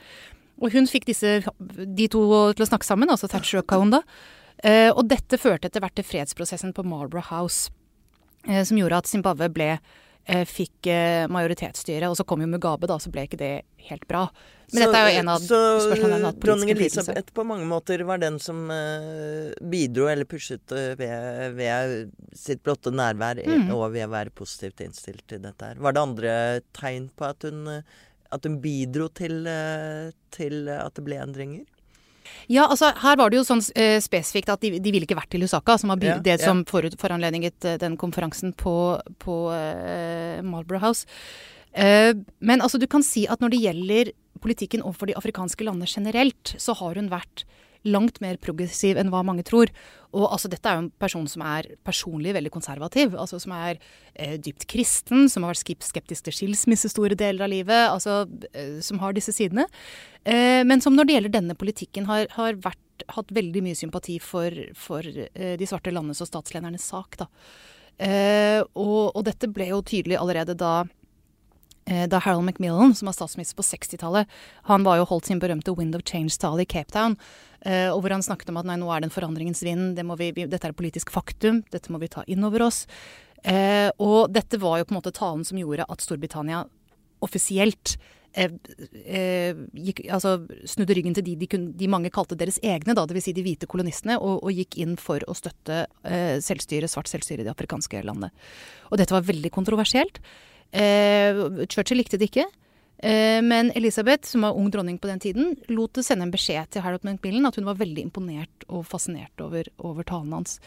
Og 0.57 0.73
hun 0.73 0.89
fikk 0.89 1.07
disse, 1.07 1.39
de 1.59 2.09
to 2.11 2.23
til 2.57 2.65
å 2.65 2.69
snakke 2.69 2.87
sammen, 2.87 3.11
altså 3.13 3.29
Thatcher 3.31 3.61
og 3.61 3.69
Kaunda. 3.69 4.01
Uh, 4.65 4.89
og 4.89 5.05
dette 5.11 5.37
førte 5.37 5.69
etter 5.69 5.83
hvert 5.83 5.95
til 5.95 6.07
fredsprosessen 6.07 6.73
på 6.73 6.83
Marlborough 6.87 7.29
House, 7.29 7.69
uh, 8.49 8.63
som 8.65 8.79
gjorde 8.79 9.03
at 9.03 9.09
Zimbabwe 9.11 9.51
ble 9.53 9.75
fikk 10.27 10.89
majoritetsstyre. 11.31 12.09
Og 12.11 12.17
så 12.19 12.25
kom 12.27 12.41
jo 12.43 12.49
Mugabe, 12.51 12.89
da, 12.89 12.97
så 12.99 13.11
ble 13.13 13.23
ikke 13.27 13.39
det 13.39 13.51
helt 13.87 14.07
bra. 14.09 14.25
Men 14.71 14.81
så, 14.81 14.87
dette 14.89 14.99
er 14.99 15.05
jo 15.07 15.19
en 15.21 15.29
av 15.31 15.43
så, 15.43 15.59
spørsmålene 15.85 16.31
Så 16.33 16.39
dronning 16.43 16.71
Elisabeth 16.73 17.35
på 17.35 17.45
mange 17.47 17.67
måter 17.69 18.01
var 18.07 18.19
den 18.19 18.35
som 18.43 18.65
uh, 18.67 19.53
bidro 19.71 20.09
eller 20.11 20.27
pushet 20.27 20.75
uh, 20.75 20.91
ved, 20.99 21.55
ved, 21.55 22.11
sitt 22.35 22.63
blotte 22.65 22.91
nærvær 22.91 23.39
mm. 23.39 23.71
og 23.71 23.85
ved 23.95 24.09
å 24.09 24.11
være 24.11 24.35
positivt 24.35 24.83
innstilt 24.83 25.23
til 25.31 25.39
dette 25.45 25.71
her. 25.71 25.79
Var 25.79 25.95
det 25.95 26.03
andre 26.03 26.35
tegn 26.75 27.07
på 27.15 27.29
at 27.29 27.47
hun, 27.47 27.63
at 28.35 28.49
hun 28.49 28.59
bidro 28.63 29.07
til, 29.15 29.39
uh, 29.47 30.11
til 30.35 30.67
at 30.75 30.99
det 30.99 31.07
ble 31.07 31.21
endringer? 31.23 31.63
Ja, 32.51 32.67
altså 32.67 32.91
her 33.01 33.19
var 33.19 33.31
det 33.31 33.39
jo 33.39 33.45
sånn 33.47 33.63
eh, 33.75 33.97
spesifikt 34.03 34.51
at 34.53 34.63
de, 34.63 34.77
de 34.79 34.93
ville 34.93 35.07
ikke 35.07 35.17
vært 35.19 35.31
til 35.33 35.43
Lusaka, 35.43 35.77
som 35.81 35.93
var 35.93 36.03
ja, 36.03 36.17
det 36.23 36.39
som 36.43 36.63
ja. 36.63 36.69
forut, 36.69 36.95
foranledninget 37.01 37.67
uh, 37.67 37.75
den 37.81 37.97
konferansen 37.99 38.53
på, 38.57 38.75
på 39.23 39.37
eh, 39.55 40.39
Marlborough 40.45 40.83
House. 40.83 41.07
men 41.77 42.61
altså, 42.61 42.79
du 42.81 42.87
kan 42.89 43.03
si 43.05 43.27
at 43.29 43.41
når 43.43 43.51
det 43.53 43.59
gjelder 43.61 44.09
politikken 44.41 44.81
overfor 44.81 45.09
de 45.09 45.17
afrikanske 45.19 45.65
landene 45.67 45.89
generelt, 45.89 46.55
så 46.57 46.73
har 46.79 46.97
hun 46.97 47.11
vært 47.11 47.43
langt 47.87 48.19
mer 48.23 48.39
progressiv 48.41 48.99
enn 48.99 49.11
hva 49.13 49.23
mange 49.25 49.45
tror. 49.47 49.71
Og 50.15 50.25
altså, 50.29 50.49
dette 50.51 50.69
er 50.69 50.77
jo 50.77 50.85
en 50.85 50.91
person 51.01 51.27
som 51.29 51.43
er 51.45 51.69
personlig 51.87 52.33
veldig 52.37 52.51
konservativ. 52.53 53.15
altså 53.15 53.39
Som 53.43 53.53
er 53.57 53.79
eh, 54.13 54.37
dypt 54.39 54.67
kristen, 54.71 55.27
som 55.29 55.43
har 55.43 55.55
vært 55.55 55.83
skeptisk 55.83 56.27
til 56.27 56.35
skilsmisse 56.35 56.91
store 56.93 57.17
deler 57.19 57.47
av 57.47 57.53
livet. 57.53 57.83
altså 57.91 58.25
eh, 58.53 58.79
Som 58.85 58.99
har 59.03 59.15
disse 59.17 59.35
sidene. 59.35 59.67
Eh, 60.23 60.63
men 60.67 60.83
som 60.83 60.95
når 60.95 61.07
det 61.07 61.17
gjelder 61.17 61.37
denne 61.37 61.55
politikken, 61.55 62.09
har, 62.09 62.27
har 62.37 62.59
vært, 62.63 62.83
hatt 63.13 63.29
veldig 63.29 63.61
mye 63.61 63.77
sympati 63.77 64.17
for, 64.19 64.51
for 64.73 65.05
eh, 65.05 65.55
de 65.59 65.67
svarte 65.69 65.93
landenes 65.93 66.23
og 66.23 66.31
statsledernes 66.31 66.87
sak. 66.93 67.19
da. 67.21 67.27
Eh, 67.97 68.61
og, 68.77 69.15
og, 69.15 69.23
dette 69.25 69.49
ble 69.49 69.71
jo 69.71 69.81
tydelig 69.81 70.19
allerede 70.21 70.53
da 70.57 70.83
da 71.87 72.19
Harold 72.19 72.43
Macmillan, 72.43 72.91
som 72.95 73.07
var 73.07 73.15
statsminister 73.15 73.55
på 73.55 73.63
60-tallet, 73.63 74.27
han 74.67 74.83
var 74.83 74.99
jo 74.99 75.05
holdt 75.07 75.29
sin 75.29 75.39
berømte 75.39 75.71
Wind 75.77 75.95
of 75.95 76.03
Change-tale 76.03 76.65
i 76.65 76.67
Cape 76.67 76.91
Town, 76.91 77.15
uh, 77.63 77.93
og 77.93 78.01
hvor 78.03 78.15
han 78.15 78.25
snakket 78.25 78.51
om 78.51 78.59
at 78.59 78.67
nei, 78.67 78.75
nå 78.81 78.89
er 78.91 79.03
det 79.03 79.09
en 79.09 79.15
forandringens 79.15 79.63
vind, 79.63 79.93
det 79.95 80.05
vi, 80.19 80.33
dette 80.43 80.59
er 80.67 80.73
et 80.73 80.81
politisk 80.81 81.13
faktum, 81.15 81.63
dette 81.71 81.93
må 81.93 82.01
vi 82.03 82.11
ta 82.11 82.25
inn 82.27 82.43
over 82.47 82.67
oss. 82.67 82.83
Uh, 83.45 83.87
og 84.03 84.33
dette 84.33 84.59
var 84.59 84.81
jo 84.81 84.89
på 84.89 84.95
en 84.95 84.99
måte 84.99 85.15
talen 85.15 85.45
som 85.47 85.59
gjorde 85.61 85.87
at 85.87 86.03
Storbritannia 86.03 86.65
offisielt 87.23 87.97
gikk, 88.37 90.03
altså, 90.13 90.35
snudde 90.69 90.93
ryggen 90.93 91.15
til 91.17 91.23
de, 91.25 91.31
de, 91.41 91.47
kun, 91.49 91.63
de, 91.73 91.87
mange 91.89 92.11
kalte 92.13 92.35
deres 92.37 92.59
egne, 92.61 92.93
da, 92.93 93.07
dvs. 93.09 93.23
Si 93.25 93.33
de 93.33 93.41
hvite 93.41 93.69
kolonistene, 93.71 94.19
og, 94.19 94.43
og, 94.43 94.51
gikk 94.53 94.77
inn 94.83 94.93
for 95.01 95.23
å 95.25 95.33
støtte 95.33 95.87
selvstyre, 96.45 96.85
svart 96.91 97.09
selvstyre 97.09 97.41
i 97.41 97.47
de 97.47 97.53
afrikanske 97.55 98.03
landene. 98.05 98.29
Og 98.91 99.01
dette 99.01 99.15
var 99.15 99.25
veldig 99.25 99.49
kontroversielt. 99.55 100.21
Eh, 100.71 101.65
Churchill 101.67 102.01
likte 102.01 102.19
det 102.19 102.31
ikke. 102.31 102.47
Eh, 102.97 103.41
men 103.45 103.71
Elisabeth, 103.77 104.27
som 104.27 104.41
var 104.41 104.57
ung 104.57 104.71
dronning 104.71 104.97
på 104.99 105.07
den 105.07 105.19
tiden, 105.19 105.55
lot 105.67 105.93
det 105.93 106.05
sende 106.05 106.25
en 106.25 106.33
beskjed 106.33 106.71
til 106.73 106.81
Harold 106.81 107.05
Macmillan 107.05 107.45
at 107.45 107.59
hun 107.59 107.67
var 107.67 107.77
veldig 107.77 108.07
imponert 108.07 108.65
og 108.67 108.87
fascinert 108.89 109.43
over, 109.43 109.69
over 109.77 110.07
talen 110.07 110.33
hans. 110.33 110.57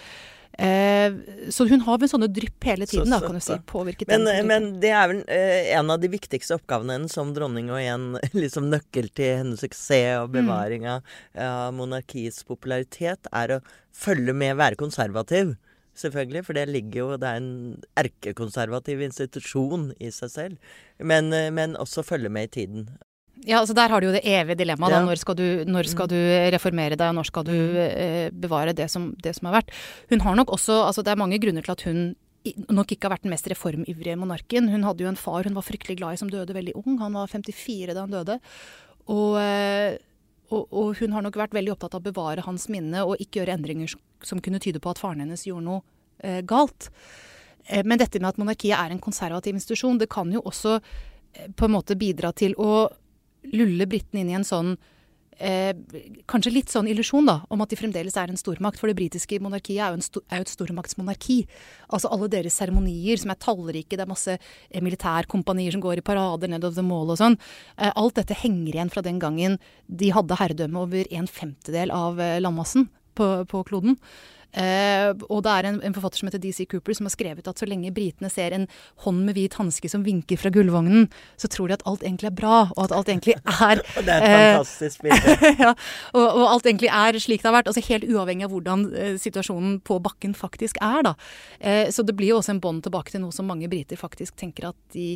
Eh, 0.52 1.14
så 1.50 1.64
hun 1.70 1.82
har 1.86 1.98
vel 2.02 2.10
sånne 2.10 2.28
drypp 2.30 2.66
hele 2.66 2.86
tiden, 2.86 3.10
da, 3.10 3.20
kan 3.22 3.38
du 3.38 3.42
si. 3.42 3.56
Påvirket 3.70 4.10
men, 4.10 4.26
men 4.46 4.68
det 4.82 4.90
er 4.94 5.10
vel 5.10 5.22
eh, 5.30 5.70
en 5.78 5.90
av 5.94 6.02
de 6.02 6.10
viktigste 6.10 6.58
oppgavene 6.58 6.98
hennes 6.98 7.14
som 7.14 7.32
dronning, 7.34 7.70
og 7.74 7.82
en 7.82 8.12
liksom, 8.44 8.68
nøkkel 8.70 9.10
til 9.14 9.40
hennes 9.42 9.62
suksess 9.62 10.20
og 10.20 10.30
mm. 10.30 10.36
bevaring 10.38 10.86
av, 10.90 11.16
av 11.34 11.74
monarkiets 11.74 12.44
popularitet, 12.46 13.30
er 13.34 13.56
å 13.56 13.60
følge 13.90 14.36
med, 14.36 14.58
være 14.60 14.78
konservativ 14.78 15.56
selvfølgelig. 16.00 16.44
For 16.46 16.56
det 16.56 16.66
ligger 16.70 17.00
jo 17.00 17.20
Det 17.20 17.28
er 17.28 17.40
en 17.40 17.52
erkekonservativ 18.00 19.04
institusjon 19.06 19.90
i 20.00 20.10
seg 20.14 20.32
selv. 20.32 20.74
Men, 20.98 21.32
eh, 21.32 21.50
men 21.54 21.76
også 21.76 22.06
følge 22.06 22.32
med 22.32 22.50
i 22.50 22.54
tiden. 22.60 22.88
Ja, 23.46 23.60
altså 23.60 23.74
Der 23.74 23.88
har 23.88 24.00
du 24.00 24.08
jo 24.08 24.12
det 24.12 24.24
evige 24.24 24.58
dilemmaet. 24.60 24.92
Ja. 24.92 25.04
Når, 25.04 25.20
skal 25.20 25.36
du, 25.36 25.64
når 25.64 25.88
skal 25.88 26.08
du 26.08 26.18
reformere 26.52 26.96
deg, 26.96 27.06
og 27.08 27.14
når 27.20 27.28
skal 27.30 27.46
du 27.46 27.52
mm. 27.52 27.78
eh, 27.84 28.30
bevare 28.30 28.74
det 28.76 28.90
som, 28.90 29.14
det 29.22 29.36
som 29.36 29.48
har 29.48 29.60
vært? 29.60 29.72
Hun 30.10 30.20
har 30.20 30.36
nok 30.36 30.52
også 30.52 30.82
altså 30.86 31.02
Det 31.02 31.14
er 31.14 31.22
mange 31.22 31.40
grunner 31.40 31.64
til 31.64 31.72
at 31.72 31.86
hun 31.88 32.14
nok 32.72 32.92
ikke 32.92 33.04
har 33.04 33.16
vært 33.16 33.26
den 33.26 33.34
mest 33.34 33.48
reformivrige 33.52 34.16
monarken. 34.16 34.68
Hun 34.72 34.84
hadde 34.84 35.04
jo 35.04 35.10
en 35.10 35.18
far 35.20 35.44
hun 35.44 35.56
var 35.56 35.64
fryktelig 35.66 35.98
glad 36.00 36.16
i 36.16 36.20
som 36.20 36.30
døde 36.32 36.56
veldig 36.56 36.76
ung. 36.80 36.98
Han 37.00 37.16
var 37.16 37.28
54 37.28 37.94
da 37.94 38.04
han 38.04 38.14
døde. 38.14 38.38
Og, 39.08 39.36
eh, 39.40 39.98
og, 40.50 40.66
og 40.70 40.94
hun 40.98 41.14
har 41.14 41.24
nok 41.24 41.38
vært 41.38 41.54
veldig 41.54 41.74
opptatt 41.74 41.94
av 41.94 42.02
å 42.02 42.08
bevare 42.10 42.44
hans 42.46 42.66
minne 42.72 43.04
og 43.06 43.20
ikke 43.22 43.40
gjøre 43.40 43.54
endringer 43.54 43.94
som 44.26 44.42
kunne 44.42 44.60
tyde 44.62 44.82
på 44.82 44.92
at 44.92 45.00
faren 45.00 45.22
hennes 45.22 45.46
gjorde 45.46 45.66
noe 45.66 45.82
eh, 46.18 46.40
galt. 46.46 46.90
Eh, 47.66 47.84
men 47.86 48.00
dette 48.00 48.20
med 48.20 48.32
at 48.32 48.40
monarkiet 48.40 48.76
er 48.76 48.94
en 48.94 49.02
konservativ 49.02 49.54
institusjon, 49.56 50.00
det 50.00 50.10
kan 50.10 50.30
jo 50.34 50.42
også 50.50 50.78
eh, 50.80 51.50
på 51.54 51.68
en 51.68 51.76
måte 51.76 51.98
bidra 51.98 52.32
til 52.36 52.56
å 52.58 52.88
lulle 53.54 53.86
britene 53.88 54.24
inn 54.24 54.32
i 54.32 54.38
en 54.40 54.46
sånn 54.46 54.74
eh, 55.40 55.72
kanskje 56.30 56.52
litt 56.54 56.72
sånn 56.72 56.88
illusjon 56.90 57.26
da, 57.28 57.40
om 57.50 57.64
at 57.64 57.72
de 57.72 57.78
fremdeles 57.80 58.16
er 58.20 58.30
en 58.30 58.40
stormakt. 58.40 58.80
For 58.80 58.90
det 58.90 58.98
britiske 58.98 59.40
monarkiet 59.42 59.80
er 59.82 59.96
jo, 59.96 60.04
sto, 60.04 60.22
er 60.28 60.42
jo 60.42 60.46
et 60.46 60.54
stormaktsmonarki. 60.54 61.40
Altså 61.90 62.12
alle 62.12 62.30
deres 62.32 62.58
seremonier 62.60 63.20
som 63.20 63.32
er 63.32 63.40
tallrike, 63.42 63.96
det 63.96 64.04
er 64.06 64.12
masse 64.12 64.36
eh, 64.36 64.84
militærkompanier 64.84 65.74
som 65.74 65.84
går 65.84 66.02
i 66.02 66.06
parader 66.06 66.52
nedover 66.52 66.86
mall 66.86 67.12
og 67.14 67.20
sånn. 67.20 67.38
Eh, 67.76 67.90
alt 67.90 68.20
dette 68.20 68.38
henger 68.44 68.76
igjen 68.76 68.92
fra 68.92 69.04
den 69.06 69.20
gangen 69.22 69.58
de 69.88 70.12
hadde 70.14 70.38
herredømme 70.40 70.86
over 70.86 71.10
en 71.10 71.30
femtedel 71.30 71.94
av 71.94 72.20
eh, 72.22 72.38
landmassen 72.42 72.90
på, 73.14 73.32
på 73.50 73.64
kloden. 73.68 73.98
Uh, 74.50 75.14
og 75.30 75.44
det 75.46 75.50
er 75.52 75.66
en, 75.68 75.76
en, 75.86 75.92
forfatter 75.94 76.18
som 76.18 76.26
heter 76.26 76.40
DC 76.42 76.64
Cooper 76.72 76.96
som 76.98 77.06
har 77.06 77.12
skrevet 77.14 77.46
at 77.46 77.60
så 77.60 77.68
lenge 77.70 77.92
britene 77.94 78.26
ser 78.32 78.50
en 78.56 78.64
hånd 79.04 79.20
med 79.22 79.36
hvit 79.38 79.54
hanske 79.54 79.86
som 79.92 80.02
vinker 80.02 80.40
fra 80.42 80.50
gullvognen, 80.50 81.06
så 81.38 81.46
tror 81.52 81.70
de 81.70 81.76
at 81.76 81.84
alt 81.86 82.02
egentlig 82.02 82.32
er 82.32 82.34
bra, 82.40 82.64
og 82.74 82.80
at 82.82 82.94
alt 82.96 83.12
egentlig 83.12 83.36
er 83.38 83.82
Det 84.08 84.10
er 84.10 84.26
et 84.26 84.26
uh, 84.26 84.38
fantastisk 84.58 85.04
bilde. 85.06 85.36
ja, 85.64 85.70
og, 86.16 86.24
og, 86.24 86.44
alt 86.48 86.66
egentlig 86.66 86.90
er 86.90 87.18
slik 87.22 87.44
det 87.44 87.50
har 87.50 87.60
vært. 87.60 87.70
Altså 87.70 87.84
helt 87.86 88.08
uavhengig 88.10 88.48
av 88.48 88.54
hvordan 88.56 88.86
uh, 88.90 89.12
situasjonen 89.22 89.78
på 89.86 90.00
bakken 90.02 90.34
faktisk 90.34 90.80
er, 90.82 91.04
da. 91.06 91.14
så 91.94 92.02
det 92.06 92.14
blir 92.18 92.32
jo 92.32 92.40
også 92.40 92.56
en 92.56 92.62
bånd 92.62 92.82
tilbake 92.84 93.12
til 93.12 93.22
noe 93.22 93.34
som 93.34 93.46
mange 93.46 93.68
briter 93.70 93.98
faktisk 94.00 94.34
tenker 94.40 94.70
at 94.72 94.78
de 94.94 95.12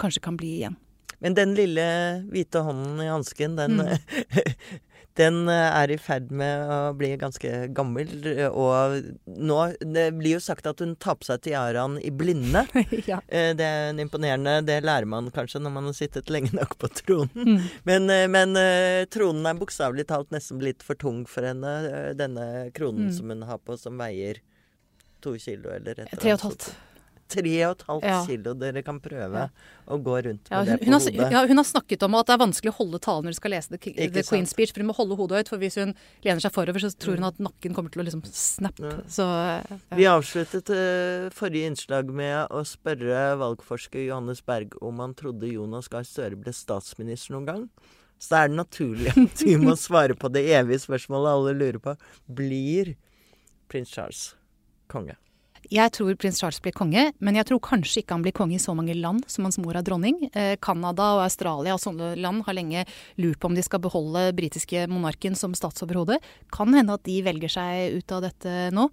kanskje 0.00 0.22
kan 0.24 0.36
bli 0.38 0.56
igjen. 0.56 0.74
Men 1.22 1.36
den 1.36 1.54
lille 1.56 1.84
hvite 2.32 2.64
hånden 2.66 2.98
i 3.04 3.08
hansken, 3.08 3.54
den 3.56 3.78
mm. 3.78 3.92
den 5.18 5.48
eh, 5.48 5.68
er 5.78 5.92
i 5.94 5.98
ferd 6.00 6.32
med 6.34 6.70
å 6.70 6.78
bli 6.98 7.12
ganske 7.20 7.50
gammel. 7.74 8.10
Og 8.50 9.10
nå 9.24 9.58
Det 9.78 10.06
blir 10.18 10.36
jo 10.36 10.42
sagt 10.42 10.66
at 10.66 10.82
hun 10.82 10.96
tar 11.00 11.18
på 11.20 11.28
seg 11.28 11.44
tiaraen 11.46 12.00
i 12.02 12.10
blinde. 12.10 12.64
ja. 13.10 13.20
Eh, 13.28 13.52
det 13.56 13.66
er 13.66 13.92
en 13.92 14.02
imponerende. 14.02 14.58
Det 14.66 14.80
lærer 14.84 15.08
man 15.10 15.30
kanskje 15.34 15.62
når 15.62 15.76
man 15.76 15.90
har 15.90 15.98
sittet 15.98 16.32
lenge 16.34 16.54
nok 16.56 16.74
på 16.80 16.90
tronen. 17.02 17.54
Mm. 17.54 17.68
Men, 17.86 18.10
eh, 18.10 18.26
men, 18.30 18.58
tronen 19.14 19.46
er 19.46 19.60
bokstavelig 19.60 20.08
talt 20.10 20.34
nesten 20.34 20.58
blitt 20.62 20.82
for 20.86 20.98
tung 20.98 21.22
for 21.30 21.46
henne. 21.46 21.76
Denne 22.18 22.70
kronen 22.74 23.10
mm. 23.10 23.14
som 23.14 23.30
hun 23.30 23.46
har 23.46 23.62
på, 23.62 23.78
som 23.78 24.00
veier 24.00 24.42
to 25.24 25.36
kilo 25.38 25.70
eller 25.70 25.94
et 25.94 26.10
eller 26.10 26.10
annet. 26.10 26.20
Tre 26.24 26.34
og 26.34 26.40
et 26.40 26.48
halvt. 26.48 26.68
Tre 27.34 27.54
og 27.66 27.72
et 27.74 27.84
halvt 27.88 28.06
ja. 28.08 28.18
kilo 28.28 28.54
dere 28.58 28.82
kan 28.86 29.00
prøve 29.02 29.44
ja. 29.44 29.70
å 29.90 29.98
gå 29.98 30.18
rundt 30.26 30.50
med 30.50 30.54
ja, 30.54 30.60
hun, 30.60 30.70
det 30.70 30.76
på 30.78 30.86
hun 30.86 30.96
har, 30.96 31.04
hodet. 31.04 31.32
Ja, 31.34 31.42
hun 31.50 31.60
har 31.60 31.66
snakket 31.68 32.06
om 32.06 32.16
at 32.18 32.28
det 32.28 32.36
er 32.36 32.42
vanskelig 32.44 32.72
å 32.72 32.76
holde 32.78 33.00
talen 33.02 33.28
når 33.28 33.34
du 33.34 33.38
skal 33.40 33.54
lese 33.56 33.74
The, 33.74 33.94
the 34.14 34.24
Queen's 34.26 34.54
Speech, 34.54 34.74
for 34.74 34.84
hun 34.84 34.90
må 34.90 34.96
holde 34.96 35.18
hodet 35.18 35.40
høyt. 35.40 35.50
For 35.52 35.62
hvis 35.62 35.78
hun 35.80 35.96
lener 36.26 36.44
seg 36.44 36.54
forover, 36.54 36.84
så 36.84 36.92
tror 36.94 37.18
hun 37.18 37.26
mm. 37.26 37.30
at 37.32 37.42
nakken 37.48 37.76
kommer 37.76 37.94
til 37.94 38.04
å 38.04 38.06
liksom 38.06 38.22
snappe. 38.28 38.94
Så, 39.10 39.26
Vi 39.98 40.06
avsluttet 40.10 40.72
uh, 40.74 41.32
forrige 41.34 41.72
innslag 41.72 42.12
med 42.14 42.54
å 42.54 42.62
spørre 42.68 43.26
valgforsker 43.42 44.06
Johannes 44.06 44.44
Berg 44.46 44.78
om 44.84 45.02
han 45.02 45.16
trodde 45.18 45.50
Jonas 45.50 45.90
Gahr 45.92 46.06
Støre 46.08 46.38
ble 46.38 46.54
statsminister 46.54 47.36
noen 47.36 47.50
gang. 47.50 47.66
Så 48.22 48.38
er 48.38 48.48
det 48.48 48.56
naturlig 48.56 49.12
at 49.12 49.42
vi 49.44 49.56
må 49.60 49.74
svare 49.80 50.16
på 50.16 50.30
det 50.32 50.46
evige 50.54 50.84
spørsmålet 50.86 51.34
alle 51.34 51.58
lurer 51.58 51.82
på. 51.82 51.96
Blir 52.40 52.94
prins 53.70 53.92
Charles 53.92 54.32
konge? 54.90 55.18
Jeg 55.72 55.92
tror 55.96 56.16
prins 56.20 56.40
Charles 56.40 56.60
blir 56.62 56.74
konge, 56.76 57.06
men 57.24 57.38
jeg 57.38 57.48
tror 57.48 57.62
kanskje 57.64 58.02
ikke 58.02 58.16
han 58.16 58.24
blir 58.24 58.34
konge 58.36 58.56
i 58.58 58.62
så 58.62 58.74
mange 58.76 58.96
land 58.98 59.24
som 59.30 59.46
hans 59.46 59.58
mor 59.62 59.76
er 59.78 59.84
dronning. 59.86 60.18
Eh, 60.32 60.54
Canada 60.62 61.14
og 61.16 61.24
Australia 61.24 61.76
og 61.76 61.82
sånne 61.82 62.12
land 62.20 62.44
har 62.46 62.56
lenge 62.58 62.84
lurt 63.20 63.40
på 63.40 63.50
om 63.50 63.56
de 63.56 63.64
skal 63.64 63.82
beholde 63.84 64.26
britiske 64.36 64.86
monarken 64.92 65.38
som 65.38 65.56
statsoverhode. 65.56 66.18
Kan 66.54 66.74
hende 66.76 66.98
at 66.98 67.04
de 67.08 67.20
velger 67.24 67.56
seg 67.56 68.00
ut 68.00 68.16
av 68.16 68.24
dette 68.26 68.54
nå. 68.74 68.88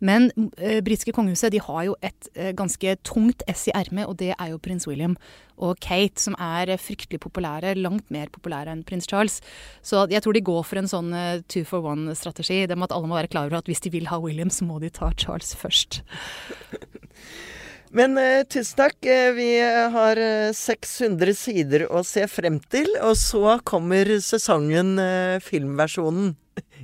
Men 0.00 0.30
eh, 0.58 0.80
britiske 0.84 1.14
kongehuset 1.16 1.54
de 1.54 1.62
har 1.62 1.86
jo 1.90 1.96
et 2.04 2.30
eh, 2.34 2.52
ganske 2.56 2.98
tungt 3.06 3.42
ess 3.50 3.66
i 3.70 3.76
ermet, 3.76 4.06
og 4.06 4.18
det 4.22 4.34
er 4.36 4.52
jo 4.52 4.62
prins 4.62 4.86
William 4.90 5.18
og 5.62 5.78
Kate, 5.82 6.20
som 6.20 6.36
er 6.40 6.72
fryktelig 6.80 7.20
populære. 7.22 7.74
Langt 7.78 8.08
mer 8.14 8.30
populære 8.32 8.72
enn 8.72 8.84
prins 8.86 9.08
Charles. 9.08 9.40
Så 9.84 10.04
jeg 10.10 10.24
tror 10.24 10.36
de 10.36 10.44
går 10.44 10.62
for 10.66 10.80
en 10.80 10.90
sånn 10.90 11.12
uh, 11.14 11.42
two 11.50 11.64
for 11.68 11.84
one-strategi. 11.92 12.64
Det 12.66 12.78
med 12.78 12.90
at 12.90 12.96
alle 12.96 13.10
må 13.10 13.18
være 13.18 13.30
klar 13.32 13.50
over 13.50 13.60
at 13.60 13.70
hvis 13.70 13.84
de 13.84 13.92
vil 13.94 14.08
ha 14.10 14.18
William, 14.22 14.50
så 14.50 14.66
må 14.68 14.80
de 14.82 14.90
ta 14.92 15.12
Charles 15.18 15.54
først. 15.58 16.02
Men 17.96 18.16
uh, 18.16 18.42
tusen 18.48 18.78
takk. 18.78 18.98
Uh, 19.04 19.32
vi 19.36 19.48
har 19.96 20.20
600 20.56 21.36
sider 21.36 21.86
å 21.92 22.04
se 22.06 22.24
frem 22.30 22.60
til, 22.72 22.88
og 23.04 23.16
så 23.20 23.58
kommer 23.68 24.08
sesongen, 24.24 24.96
filmversjonen, 25.44 26.34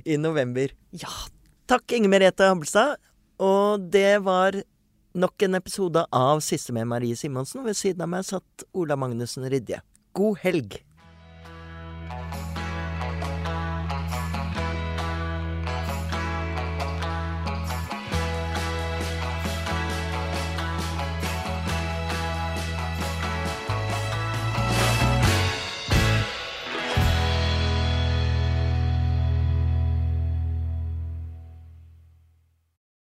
i 0.05 0.17
november. 0.21 0.73
Ja. 0.95 1.11
Takk, 1.69 1.91
Inger 1.93 2.09
Merete 2.09 2.49
Hablestad. 2.49 2.97
Og 3.39 3.87
det 3.93 4.19
var 4.25 4.57
nok 5.13 5.45
en 5.45 5.57
episode 5.59 6.03
av 6.11 6.41
Siste 6.43 6.73
med 6.75 6.89
Marie 6.89 7.17
Simonsen. 7.17 7.63
Ved 7.65 7.77
siden 7.77 8.05
av 8.05 8.11
meg 8.11 8.27
satt 8.27 8.67
Ola 8.73 8.97
Magnussen 8.99 9.47
Rydje. 9.49 9.81
God 10.17 10.41
helg! 10.43 10.79